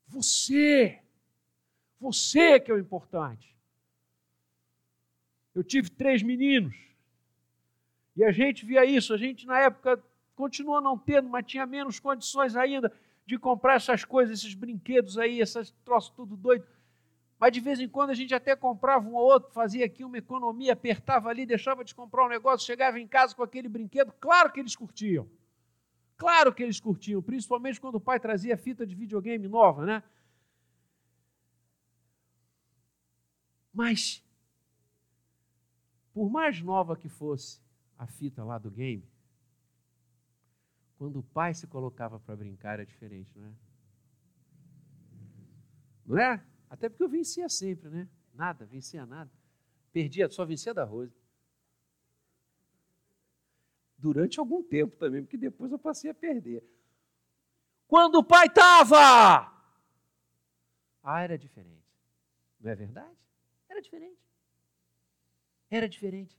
Você. 0.06 1.02
Você 2.00 2.60
que 2.60 2.70
é 2.70 2.74
o 2.74 2.78
importante. 2.78 3.56
Eu 5.54 5.64
tive 5.64 5.90
três 5.90 6.22
meninos. 6.22 6.76
E 8.16 8.24
a 8.24 8.30
gente 8.30 8.64
via 8.64 8.84
isso. 8.84 9.12
A 9.12 9.16
gente, 9.16 9.46
na 9.46 9.58
época, 9.58 10.02
continua 10.34 10.80
não 10.80 10.96
tendo, 10.96 11.28
mas 11.28 11.46
tinha 11.46 11.66
menos 11.66 11.98
condições 11.98 12.54
ainda 12.56 12.92
de 13.26 13.38
comprar 13.38 13.74
essas 13.74 14.04
coisas, 14.04 14.38
esses 14.38 14.54
brinquedos 14.54 15.18
aí, 15.18 15.40
esses 15.40 15.70
troços 15.84 16.10
tudo 16.10 16.36
doido. 16.36 16.66
Mas 17.38 17.52
de 17.52 17.60
vez 17.60 17.78
em 17.78 17.88
quando 17.88 18.10
a 18.10 18.14
gente 18.14 18.34
até 18.34 18.56
comprava 18.56 19.08
um 19.08 19.14
ou 19.14 19.24
outro, 19.24 19.52
fazia 19.52 19.84
aqui 19.84 20.04
uma 20.04 20.18
economia, 20.18 20.72
apertava 20.72 21.28
ali, 21.28 21.46
deixava 21.46 21.84
de 21.84 21.94
comprar 21.94 22.24
um 22.24 22.28
negócio, 22.28 22.66
chegava 22.66 22.98
em 22.98 23.06
casa 23.06 23.34
com 23.34 23.42
aquele 23.42 23.68
brinquedo. 23.68 24.12
Claro 24.18 24.50
que 24.50 24.58
eles 24.58 24.74
curtiam. 24.74 25.28
Claro 26.16 26.52
que 26.52 26.62
eles 26.62 26.80
curtiam, 26.80 27.22
principalmente 27.22 27.80
quando 27.80 27.94
o 27.94 28.00
pai 28.00 28.18
trazia 28.18 28.56
fita 28.56 28.84
de 28.84 28.94
videogame 28.94 29.46
nova, 29.46 29.86
né? 29.86 30.02
Mas 33.78 34.24
por 36.12 36.28
mais 36.28 36.60
nova 36.60 36.96
que 36.96 37.08
fosse 37.08 37.62
a 37.96 38.08
fita 38.08 38.42
lá 38.42 38.58
do 38.58 38.72
game, 38.72 39.08
quando 40.96 41.20
o 41.20 41.22
pai 41.22 41.54
se 41.54 41.64
colocava 41.68 42.18
para 42.18 42.34
brincar 42.34 42.72
era 42.72 42.84
diferente, 42.84 43.38
não 43.38 43.46
é? 43.46 43.52
Não 46.04 46.18
é? 46.18 46.44
Até 46.68 46.88
porque 46.88 47.04
eu 47.04 47.08
vencia 47.08 47.48
sempre, 47.48 47.88
né? 47.88 48.08
Nada, 48.34 48.66
vencia 48.66 49.06
nada. 49.06 49.30
Perdia, 49.92 50.28
só 50.28 50.44
vencia 50.44 50.74
da 50.74 50.82
Rose. 50.82 51.16
Durante 53.96 54.40
algum 54.40 54.60
tempo 54.60 54.96
também, 54.96 55.22
porque 55.22 55.36
depois 55.36 55.70
eu 55.70 55.78
passei 55.78 56.10
a 56.10 56.14
perder. 56.14 56.68
Quando 57.86 58.16
o 58.16 58.24
pai 58.24 58.48
estava, 58.48 59.52
ah, 61.00 61.20
era 61.22 61.38
diferente. 61.38 61.86
Não 62.58 62.72
é 62.72 62.74
verdade? 62.74 63.27
Era 63.68 63.80
diferente. 63.80 64.20
Era 65.70 65.88
diferente. 65.88 66.38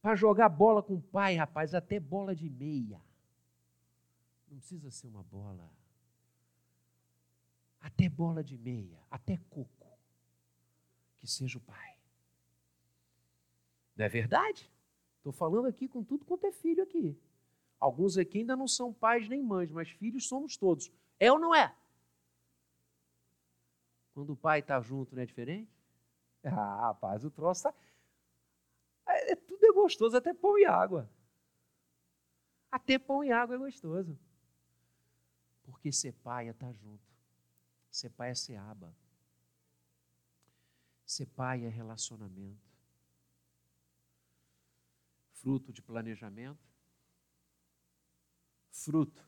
Para 0.00 0.14
jogar 0.14 0.48
bola 0.48 0.82
com 0.82 0.94
o 0.94 1.02
pai, 1.02 1.36
rapaz, 1.36 1.74
até 1.74 1.98
bola 2.00 2.34
de 2.34 2.48
meia. 2.48 3.00
Não 4.48 4.58
precisa 4.58 4.90
ser 4.90 5.08
uma 5.08 5.22
bola. 5.22 5.70
Até 7.80 8.08
bola 8.08 8.44
de 8.44 8.56
meia, 8.56 8.98
até 9.10 9.36
coco. 9.50 9.88
Que 11.18 11.26
seja 11.26 11.58
o 11.58 11.60
pai. 11.60 11.96
Não 13.96 14.04
é 14.04 14.08
verdade? 14.08 14.70
Estou 15.18 15.32
falando 15.32 15.66
aqui 15.66 15.88
com 15.88 16.02
tudo 16.02 16.24
quanto 16.24 16.46
é 16.46 16.52
filho 16.52 16.82
aqui. 16.82 17.16
Alguns 17.78 18.16
aqui 18.16 18.38
ainda 18.38 18.56
não 18.56 18.68
são 18.68 18.92
pais 18.92 19.28
nem 19.28 19.42
mães, 19.42 19.70
mas 19.70 19.88
filhos 19.90 20.26
somos 20.26 20.56
todos. 20.56 20.90
É 21.18 21.30
ou 21.30 21.38
não 21.38 21.54
é? 21.54 21.74
Quando 24.14 24.30
o 24.30 24.36
pai 24.36 24.60
está 24.60 24.80
junto, 24.80 25.14
não 25.14 25.22
é 25.22 25.26
diferente? 25.26 25.70
Ah, 26.44 26.88
rapaz, 26.88 27.24
o 27.24 27.30
troço 27.30 27.68
está. 27.68 27.74
É, 29.06 29.32
é, 29.32 29.36
tudo 29.36 29.64
é 29.64 29.72
gostoso, 29.72 30.16
até 30.16 30.34
pão 30.34 30.58
e 30.58 30.64
água. 30.64 31.08
Até 32.70 32.98
pão 32.98 33.22
e 33.22 33.30
água 33.30 33.54
é 33.54 33.58
gostoso. 33.58 34.18
Porque 35.62 35.92
ser 35.92 36.12
pai 36.12 36.48
é 36.48 36.50
estar 36.50 36.66
tá 36.66 36.72
junto. 36.72 37.04
Ser 37.90 38.10
pai 38.10 38.30
é 38.30 38.34
ser 38.34 38.56
aba. 38.56 38.94
Ser 41.04 41.26
pai 41.26 41.64
é 41.64 41.68
relacionamento. 41.68 42.72
Fruto 45.34 45.72
de 45.72 45.82
planejamento. 45.82 46.72
Fruto 48.70 49.22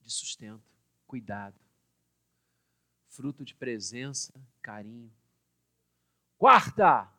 de 0.00 0.12
sustento, 0.12 0.64
cuidado. 1.06 1.67
Fruto 3.18 3.44
de 3.44 3.52
presença, 3.52 4.32
carinho. 4.62 5.12
Quarta, 6.36 7.12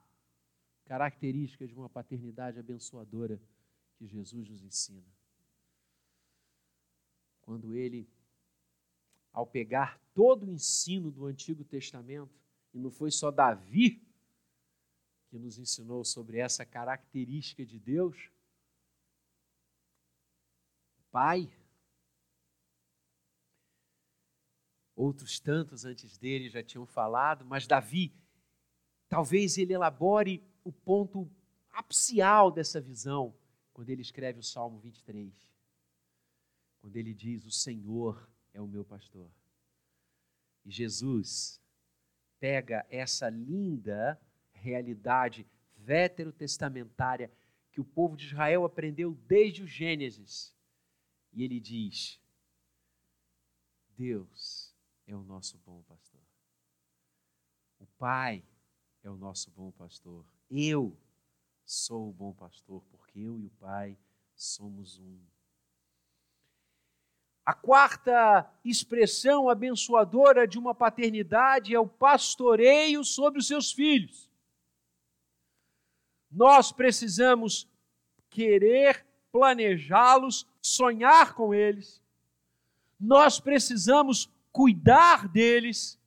característica 0.86 1.68
de 1.68 1.76
uma 1.76 1.90
paternidade 1.90 2.58
abençoadora 2.58 3.38
que 3.98 4.08
Jesus 4.08 4.48
nos 4.48 4.64
ensina. 4.64 5.06
Quando 7.42 7.76
ele, 7.76 8.08
ao 9.34 9.46
pegar 9.46 10.00
todo 10.14 10.46
o 10.46 10.50
ensino 10.50 11.12
do 11.12 11.26
Antigo 11.26 11.66
Testamento, 11.66 12.34
e 12.74 12.80
não 12.80 12.92
foi 12.92 13.12
só 13.12 13.30
Davi 13.30 14.02
que 15.28 15.38
nos 15.38 15.60
ensinou 15.60 16.06
sobre 16.06 16.38
essa 16.38 16.66
característica 16.66 17.66
de 17.66 17.78
Deus, 17.78 18.32
Pai, 21.12 21.52
outros 25.00 25.40
tantos 25.40 25.86
antes 25.86 26.18
dele 26.18 26.50
já 26.50 26.62
tinham 26.62 26.86
falado, 26.86 27.46
mas 27.46 27.66
Davi, 27.66 28.14
talvez 29.08 29.58
ele 29.58 29.74
elabore 29.74 30.44
o 30.62 30.74
ponto 30.74 31.32
apcial 31.72 32.52
dessa 32.52 32.82
visão 32.82 33.34
quando 33.72 33.90
ele 33.90 34.02
escreve 34.02 34.40
o 34.40 34.44
Salmo 34.44 34.78
23. 34.78 35.34
Quando 36.82 36.98
ele 36.98 37.14
diz: 37.14 37.46
O 37.46 37.52
Senhor 37.52 38.30
é 38.54 38.60
o 38.60 38.68
meu 38.68 38.84
pastor. 38.84 39.32
E 40.66 40.70
Jesus 40.70 41.62
pega 42.38 42.86
essa 42.90 43.30
linda 43.30 44.20
realidade 44.52 45.48
veterotestamentária 45.78 47.32
que 47.72 47.80
o 47.80 47.86
povo 47.86 48.18
de 48.18 48.26
Israel 48.26 48.66
aprendeu 48.66 49.14
desde 49.14 49.64
o 49.64 49.68
Gênesis. 49.68 50.54
E 51.32 51.42
ele 51.42 51.60
diz: 51.60 52.20
Deus 53.96 54.69
é 55.10 55.16
o 55.16 55.24
nosso 55.24 55.58
bom 55.66 55.82
pastor. 55.88 56.22
O 57.80 57.88
Pai 57.98 58.44
é 59.04 59.10
o 59.10 59.18
nosso 59.18 59.50
bom 59.52 59.72
pastor. 59.72 60.24
Eu 60.50 60.96
sou 61.66 62.10
o 62.10 62.14
bom 62.14 62.32
pastor, 62.32 62.84
porque 62.92 63.20
eu 63.20 63.40
e 63.40 63.46
o 63.46 63.50
Pai 63.60 63.98
somos 64.36 65.00
um. 65.00 65.20
A 67.44 67.56
quarta 67.56 68.48
expressão 68.64 69.50
abençoadora 69.50 70.48
de 70.48 70.60
uma 70.60 70.76
paternidade 70.76 71.74
é 71.74 71.80
o 71.80 71.88
pastoreio 71.88 73.04
sobre 73.04 73.40
os 73.40 73.48
seus 73.48 73.72
filhos. 73.72 74.30
Nós 76.30 76.72
precisamos 76.72 77.68
querer 78.30 79.04
planejá-los, 79.32 80.46
sonhar 80.62 81.34
com 81.34 81.52
eles. 81.52 82.00
Nós 83.00 83.40
precisamos 83.40 84.30
cuidar 84.60 85.26
deles 85.30 85.98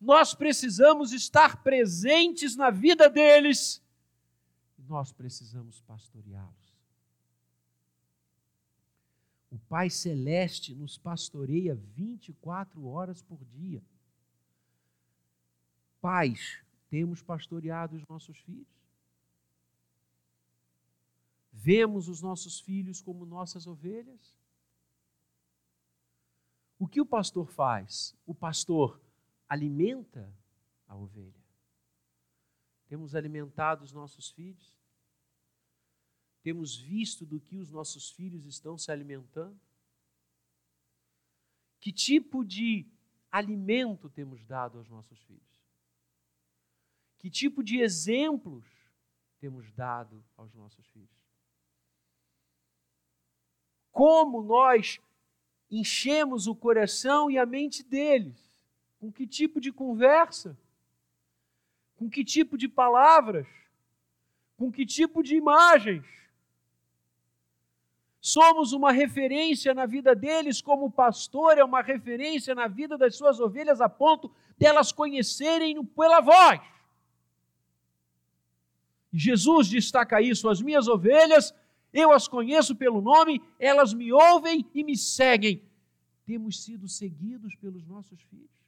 nós 0.00 0.32
precisamos 0.32 1.12
estar 1.12 1.64
presentes 1.64 2.54
na 2.54 2.70
vida 2.70 3.10
deles. 3.10 3.82
Nós 4.86 5.12
precisamos 5.12 5.80
pastoreá-los. 5.80 6.78
O 9.50 9.58
Pai 9.58 9.90
Celeste 9.90 10.76
nos 10.76 10.96
pastoreia 10.96 11.74
24 11.74 12.86
horas 12.86 13.20
por 13.20 13.44
dia. 13.46 13.82
Pais, 16.00 16.62
temos 16.88 17.20
pastoreado 17.20 17.96
os 17.96 18.06
nossos 18.06 18.38
filhos? 18.38 18.78
Vemos 21.52 22.06
os 22.06 22.22
nossos 22.22 22.60
filhos 22.60 23.00
como 23.00 23.26
nossas 23.26 23.66
ovelhas? 23.66 24.38
O 26.78 26.86
que 26.86 27.00
o 27.00 27.06
pastor 27.06 27.48
faz? 27.48 28.16
O 28.24 28.34
pastor 28.34 29.00
alimenta 29.48 30.32
a 30.86 30.94
ovelha. 30.94 31.34
Temos 32.86 33.14
alimentado 33.14 33.84
os 33.84 33.92
nossos 33.92 34.30
filhos? 34.30 34.78
Temos 36.42 36.76
visto 36.76 37.26
do 37.26 37.40
que 37.40 37.58
os 37.58 37.70
nossos 37.70 38.10
filhos 38.10 38.46
estão 38.46 38.78
se 38.78 38.92
alimentando? 38.92 39.58
Que 41.80 41.92
tipo 41.92 42.44
de 42.44 42.86
alimento 43.30 44.08
temos 44.08 44.44
dado 44.44 44.78
aos 44.78 44.88
nossos 44.88 45.20
filhos? 45.24 45.42
Que 47.18 47.28
tipo 47.28 47.62
de 47.62 47.80
exemplos 47.80 48.64
temos 49.40 49.70
dado 49.72 50.24
aos 50.36 50.54
nossos 50.54 50.86
filhos? 50.86 51.18
Como 53.90 54.42
nós 54.42 55.00
enchemos 55.70 56.46
o 56.46 56.54
coração 56.54 57.30
e 57.30 57.38
a 57.38 57.46
mente 57.46 57.82
deles? 57.82 58.36
Com 58.98 59.12
que 59.12 59.26
tipo 59.26 59.60
de 59.60 59.72
conversa? 59.72 60.56
Com 61.96 62.08
que 62.08 62.24
tipo 62.24 62.56
de 62.56 62.68
palavras? 62.68 63.46
Com 64.56 64.72
que 64.72 64.84
tipo 64.84 65.22
de 65.22 65.36
imagens? 65.36 66.04
Somos 68.20 68.72
uma 68.72 68.90
referência 68.90 69.72
na 69.72 69.86
vida 69.86 70.14
deles, 70.14 70.60
como 70.60 70.90
pastor 70.90 71.56
é 71.56 71.64
uma 71.64 71.80
referência 71.80 72.54
na 72.54 72.66
vida 72.66 72.98
das 72.98 73.16
suas 73.16 73.38
ovelhas, 73.38 73.80
a 73.80 73.88
ponto 73.88 74.30
delas 74.58 74.90
conhecerem-no 74.90 75.84
pela 75.84 76.20
voz. 76.20 76.60
Jesus 79.12 79.68
destaca 79.68 80.20
isso: 80.20 80.48
as 80.48 80.60
minhas 80.60 80.88
ovelhas, 80.88 81.54
eu 81.98 82.12
as 82.12 82.28
conheço 82.28 82.76
pelo 82.76 83.00
nome, 83.00 83.42
elas 83.58 83.92
me 83.92 84.12
ouvem 84.12 84.64
e 84.72 84.84
me 84.84 84.96
seguem. 84.96 85.62
Temos 86.24 86.62
sido 86.62 86.88
seguidos 86.88 87.54
pelos 87.56 87.84
nossos 87.86 88.22
filhos. 88.22 88.58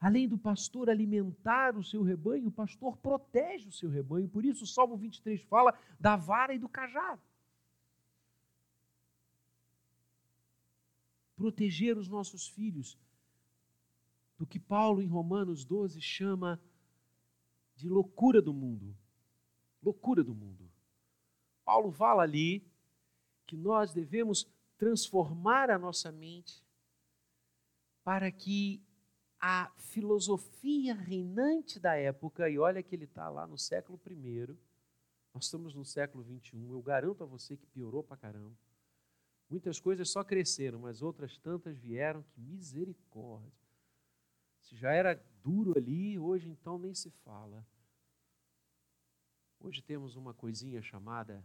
Além 0.00 0.26
do 0.26 0.36
pastor 0.36 0.90
alimentar 0.90 1.76
o 1.76 1.84
seu 1.84 2.02
rebanho, 2.02 2.48
o 2.48 2.52
pastor 2.52 2.96
protege 2.96 3.68
o 3.68 3.72
seu 3.72 3.88
rebanho. 3.88 4.28
Por 4.28 4.44
isso, 4.44 4.64
o 4.64 4.66
Salmo 4.66 4.96
23 4.96 5.40
fala 5.42 5.78
da 6.00 6.16
vara 6.16 6.54
e 6.54 6.58
do 6.58 6.68
cajado. 6.68 7.20
Proteger 11.36 11.96
os 11.96 12.08
nossos 12.08 12.48
filhos 12.48 12.98
do 14.38 14.46
que 14.46 14.58
Paulo, 14.58 15.00
em 15.00 15.06
Romanos 15.06 15.64
12, 15.64 16.00
chama 16.00 16.60
de 17.74 17.88
loucura 17.88 18.40
do 18.40 18.52
mundo. 18.52 18.96
Loucura 19.82 20.22
do 20.22 20.34
mundo. 20.34 20.70
Paulo 21.64 21.90
fala 21.90 22.22
ali 22.22 22.64
que 23.46 23.56
nós 23.56 23.92
devemos 23.92 24.46
transformar 24.76 25.70
a 25.70 25.78
nossa 25.78 26.10
mente 26.10 26.64
para 28.02 28.30
que 28.30 28.82
a 29.40 29.70
filosofia 29.76 30.94
reinante 30.94 31.78
da 31.80 31.94
época, 31.94 32.48
e 32.48 32.58
olha 32.58 32.82
que 32.82 32.94
ele 32.94 33.04
está 33.04 33.28
lá 33.28 33.46
no 33.46 33.58
século 33.58 34.00
I, 34.06 34.56
nós 35.34 35.44
estamos 35.44 35.74
no 35.74 35.84
século 35.84 36.22
XXI, 36.24 36.70
eu 36.70 36.82
garanto 36.82 37.24
a 37.24 37.26
você 37.26 37.56
que 37.56 37.66
piorou 37.66 38.02
para 38.02 38.16
caramba. 38.16 38.56
Muitas 39.48 39.80
coisas 39.80 40.08
só 40.10 40.22
cresceram, 40.24 40.78
mas 40.78 41.02
outras 41.02 41.36
tantas 41.38 41.76
vieram, 41.78 42.22
que 42.22 42.40
misericórdia. 42.40 43.61
Se 44.62 44.76
já 44.76 44.92
era 44.92 45.14
duro 45.42 45.76
ali, 45.76 46.18
hoje 46.18 46.48
então 46.48 46.78
nem 46.78 46.94
se 46.94 47.10
fala. 47.10 47.66
Hoje 49.60 49.82
temos 49.82 50.16
uma 50.16 50.34
coisinha 50.34 50.82
chamada 50.82 51.44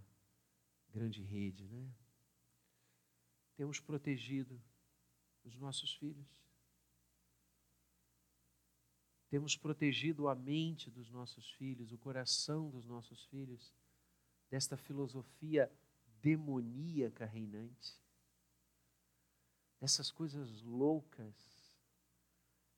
grande 0.90 1.22
rede, 1.22 1.68
né? 1.68 1.92
Temos 3.56 3.80
protegido 3.80 4.62
os 5.44 5.56
nossos 5.56 5.94
filhos 5.94 6.38
temos 9.30 9.58
protegido 9.58 10.28
a 10.28 10.36
mente 10.36 10.90
dos 10.90 11.12
nossos 11.12 11.52
filhos, 11.52 11.92
o 11.92 11.98
coração 11.98 12.70
dos 12.70 12.86
nossos 12.86 13.26
filhos, 13.26 13.74
desta 14.50 14.78
filosofia 14.78 15.72
demoníaca 16.22 17.26
reinante, 17.26 18.02
dessas 19.80 20.10
coisas 20.10 20.62
loucas 20.62 21.36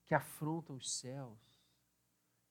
que 0.09 0.15
afrontam 0.15 0.75
os 0.75 0.91
céus, 0.91 1.39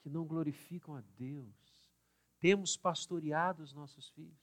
que 0.01 0.09
não 0.09 0.25
glorificam 0.25 0.95
a 0.95 1.01
Deus. 1.17 1.91
Temos 2.39 2.77
pastoreado 2.77 3.65
os 3.65 3.73
nossos 3.73 4.11
filhos. 4.11 4.39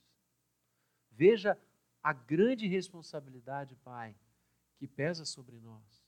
Veja 1.09 1.57
a 2.03 2.11
grande 2.11 2.67
responsabilidade, 2.67 3.73
Pai, 3.77 4.13
que 4.75 4.85
pesa 4.85 5.23
sobre 5.23 5.61
nós 5.61 6.05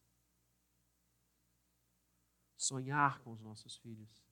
sonhar 2.58 3.20
com 3.20 3.32
os 3.32 3.42
nossos 3.42 3.78
filhos, 3.78 4.28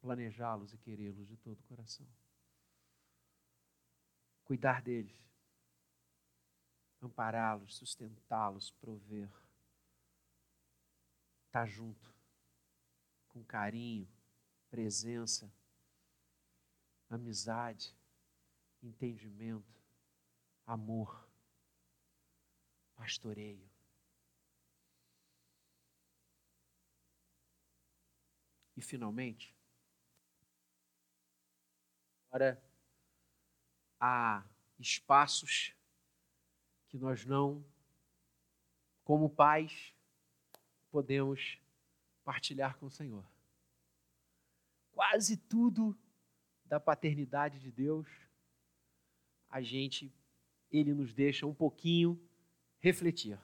planejá-los 0.00 0.72
e 0.72 0.78
querê-los 0.78 1.28
de 1.28 1.36
todo 1.36 1.60
o 1.60 1.64
coração. 1.64 2.08
Cuidar 4.42 4.82
deles, 4.82 5.32
ampará-los, 7.00 7.76
sustentá-los, 7.76 8.72
prover. 8.72 9.30
Estar 11.46 11.60
tá 11.60 11.66
junto, 11.66 12.14
com 13.28 13.42
carinho, 13.44 14.08
presença, 14.70 15.50
amizade, 17.08 17.94
entendimento, 18.82 19.80
amor, 20.66 21.28
pastoreio. 22.94 23.68
E 28.76 28.82
finalmente, 28.82 29.56
agora 32.28 32.62
há 33.98 34.44
espaços 34.78 35.74
que 36.88 36.98
nós 36.98 37.24
não, 37.24 37.64
como 39.02 39.30
pais, 39.30 39.95
podemos 40.96 41.60
partilhar 42.24 42.78
com 42.78 42.86
o 42.86 42.90
Senhor. 42.90 43.22
Quase 44.92 45.36
tudo 45.36 45.94
da 46.64 46.80
paternidade 46.80 47.58
de 47.60 47.70
Deus, 47.70 48.08
a 49.50 49.60
gente, 49.60 50.10
ele 50.70 50.94
nos 50.94 51.12
deixa 51.12 51.44
um 51.44 51.54
pouquinho 51.54 52.18
refletir 52.78 53.38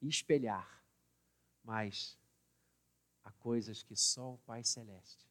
e 0.00 0.06
espelhar, 0.08 0.80
mas 1.64 2.16
a 3.24 3.32
coisas 3.32 3.82
que 3.82 3.96
só 3.96 4.34
o 4.34 4.38
Pai 4.38 4.62
Celeste. 4.62 5.28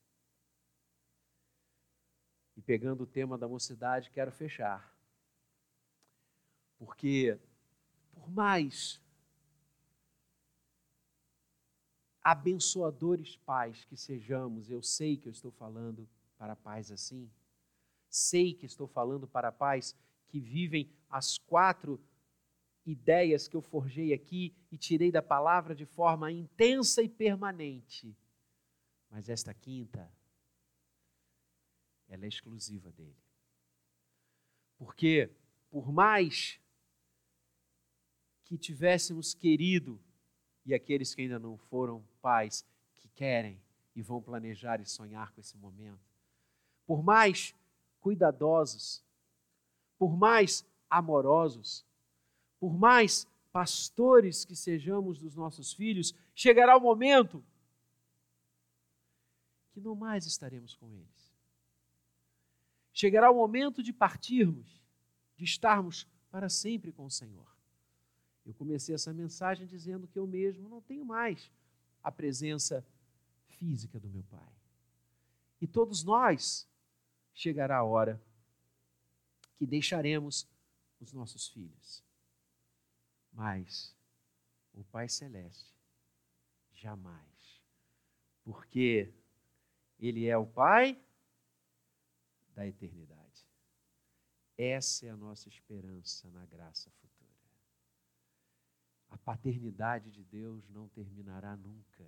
E 2.57 2.61
pegando 2.61 3.05
o 3.05 3.07
tema 3.07 3.37
da 3.37 3.47
mocidade, 3.47 4.11
quero 4.11 4.33
fechar. 4.33 4.93
Porque, 6.77 7.39
por 8.11 8.29
mais 8.29 9.01
abençoadores 12.27 13.37
pais 13.37 13.85
que 13.85 13.95
sejamos, 13.95 14.69
eu 14.69 14.83
sei 14.83 15.15
que 15.15 15.29
eu 15.29 15.31
estou 15.31 15.49
falando 15.49 16.05
para 16.37 16.57
pais 16.57 16.91
assim, 16.91 17.31
sei 18.09 18.53
que 18.53 18.65
estou 18.65 18.85
falando 18.85 19.25
para 19.25 19.49
pais 19.49 19.95
que 20.27 20.37
vivem 20.37 20.91
as 21.09 21.37
quatro 21.37 21.97
ideias 22.85 23.47
que 23.47 23.55
eu 23.55 23.61
forjei 23.61 24.11
aqui 24.11 24.53
e 24.69 24.77
tirei 24.77 25.09
da 25.09 25.21
palavra 25.21 25.73
de 25.73 25.85
forma 25.85 26.29
intensa 26.29 27.01
e 27.01 27.07
permanente. 27.07 28.13
Mas 29.09 29.29
esta 29.29 29.53
quinta, 29.53 30.11
ela 32.09 32.25
é 32.25 32.27
exclusiva 32.27 32.91
dele. 32.91 33.15
Porque, 34.77 35.31
por 35.69 35.93
mais 35.93 36.59
que 38.43 38.57
tivéssemos 38.57 39.33
querido, 39.33 39.97
e 40.67 40.75
aqueles 40.75 41.15
que 41.15 41.21
ainda 41.21 41.39
não 41.39 41.57
foram 41.57 42.03
pais, 42.21 42.65
que 42.97 43.07
querem 43.07 43.57
e 43.95 44.01
vão 44.01 44.21
planejar 44.21 44.81
e 44.81 44.85
sonhar 44.85 45.31
com 45.31 45.39
esse 45.39 45.57
momento, 45.57 46.05
por 46.85 47.01
mais 47.01 47.55
cuidadosos, 48.01 49.01
por 49.97 50.15
mais 50.15 50.65
amorosos, 50.89 51.85
por 52.59 52.77
mais 52.77 53.25
pastores 53.51 54.43
que 54.43 54.55
sejamos 54.55 55.17
dos 55.17 55.35
nossos 55.35 55.73
filhos, 55.73 56.13
chegará 56.35 56.75
o 56.75 56.81
momento 56.81 57.43
que 59.71 59.79
não 59.79 59.95
mais 59.95 60.25
estaremos 60.25 60.75
com 60.75 60.91
eles. 60.91 61.33
chegará 62.91 63.29
o 63.29 63.35
momento 63.35 63.83
de 63.83 63.93
partirmos, 63.93 64.81
de 65.35 65.43
estarmos 65.43 66.07
para 66.31 66.49
sempre 66.49 66.91
com 66.91 67.05
o 67.05 67.11
Senhor. 67.11 67.56
Eu 68.47 68.53
comecei 68.53 68.95
essa 68.95 69.13
mensagem 69.13 69.67
dizendo 69.67 70.07
que 70.07 70.17
eu 70.17 70.25
mesmo 70.25 70.69
não 70.69 70.81
tenho 70.81 71.03
mais 71.03 71.51
a 72.01 72.09
presença 72.09 72.81
física 73.45 73.99
do 73.99 74.07
meu 74.07 74.23
Pai. 74.23 74.55
E 75.59 75.67
todos 75.67 76.01
nós 76.01 76.65
chegará 77.33 77.79
a 77.79 77.83
hora 77.83 78.21
que 79.57 79.65
deixaremos 79.65 80.47
os 80.97 81.11
nossos 81.11 81.49
filhos. 81.49 82.01
Mas 83.33 83.93
o 84.73 84.81
Pai 84.85 85.09
Celeste 85.09 85.75
jamais. 86.71 87.61
Porque 88.45 89.13
Ele 89.99 90.25
é 90.25 90.37
o 90.37 90.47
Pai 90.47 90.97
da 92.55 92.65
eternidade. 92.65 93.45
Essa 94.57 95.05
é 95.05 95.09
a 95.09 95.17
nossa 95.17 95.49
esperança 95.49 96.29
na 96.29 96.45
graça 96.45 96.89
futura. 96.91 97.06
A 99.09 99.17
paternidade 99.17 100.11
de 100.11 100.23
Deus 100.23 100.69
não 100.69 100.87
terminará 100.89 101.55
nunca. 101.55 102.05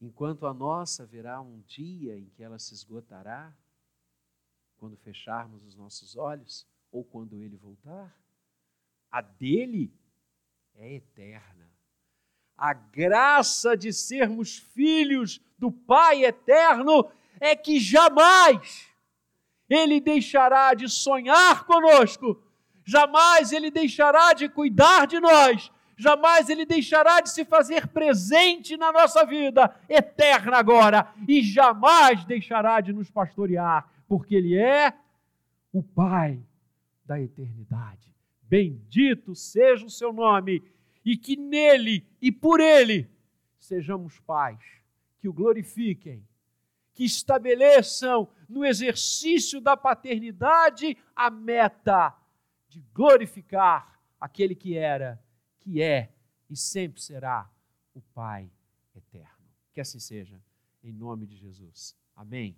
Enquanto 0.00 0.46
a 0.46 0.54
nossa 0.54 1.02
haverá 1.02 1.40
um 1.40 1.60
dia 1.62 2.16
em 2.16 2.26
que 2.30 2.42
ela 2.42 2.58
se 2.58 2.72
esgotará, 2.72 3.52
quando 4.76 4.96
fecharmos 4.96 5.64
os 5.64 5.74
nossos 5.74 6.16
olhos 6.16 6.66
ou 6.92 7.04
quando 7.04 7.34
ele 7.34 7.56
voltar, 7.56 8.16
a 9.10 9.20
dele 9.20 9.92
é 10.74 10.94
eterna. 10.94 11.68
A 12.56 12.72
graça 12.72 13.76
de 13.76 13.92
sermos 13.92 14.58
filhos 14.58 15.40
do 15.58 15.70
Pai 15.72 16.24
eterno 16.24 17.10
é 17.40 17.56
que 17.56 17.80
jamais 17.80 18.88
ele 19.68 20.00
deixará 20.00 20.74
de 20.74 20.88
sonhar 20.88 21.64
conosco, 21.66 22.42
jamais 22.88 23.52
ele 23.52 23.70
deixará 23.70 24.32
de 24.32 24.48
cuidar 24.48 25.06
de 25.06 25.20
nós, 25.20 25.70
jamais 25.94 26.48
ele 26.48 26.64
deixará 26.64 27.20
de 27.20 27.28
se 27.28 27.44
fazer 27.44 27.86
presente 27.88 28.78
na 28.78 28.90
nossa 28.90 29.26
vida 29.26 29.76
eterna 29.86 30.56
agora. 30.56 31.12
E 31.28 31.42
jamais 31.42 32.24
deixará 32.24 32.80
de 32.80 32.94
nos 32.94 33.10
pastorear, 33.10 33.86
porque 34.08 34.34
ele 34.34 34.56
é 34.56 34.94
o 35.70 35.82
Pai 35.82 36.40
da 37.04 37.20
eternidade. 37.20 38.10
Bendito 38.44 39.34
seja 39.34 39.84
o 39.84 39.90
seu 39.90 40.10
nome. 40.10 40.62
E 41.04 41.14
que 41.14 41.36
nele 41.36 42.06
e 42.22 42.32
por 42.32 42.58
ele 42.58 43.06
sejamos 43.58 44.18
pais 44.20 44.60
que 45.20 45.28
o 45.28 45.32
glorifiquem, 45.32 46.26
que 46.94 47.04
estabeleçam 47.04 48.28
no 48.48 48.64
exercício 48.64 49.60
da 49.60 49.76
paternidade 49.76 50.96
a 51.14 51.28
meta 51.28 52.17
de 52.78 52.84
glorificar 52.94 54.00
aquele 54.20 54.54
que 54.54 54.76
era, 54.76 55.20
que 55.58 55.82
é 55.82 56.14
e 56.48 56.56
sempre 56.56 57.02
será 57.02 57.50
o 57.92 58.00
Pai 58.00 58.50
eterno. 58.94 59.44
Que 59.72 59.80
assim 59.80 59.98
seja, 59.98 60.40
em 60.82 60.92
nome 60.92 61.26
de 61.26 61.36
Jesus. 61.36 61.96
Amém. 62.14 62.56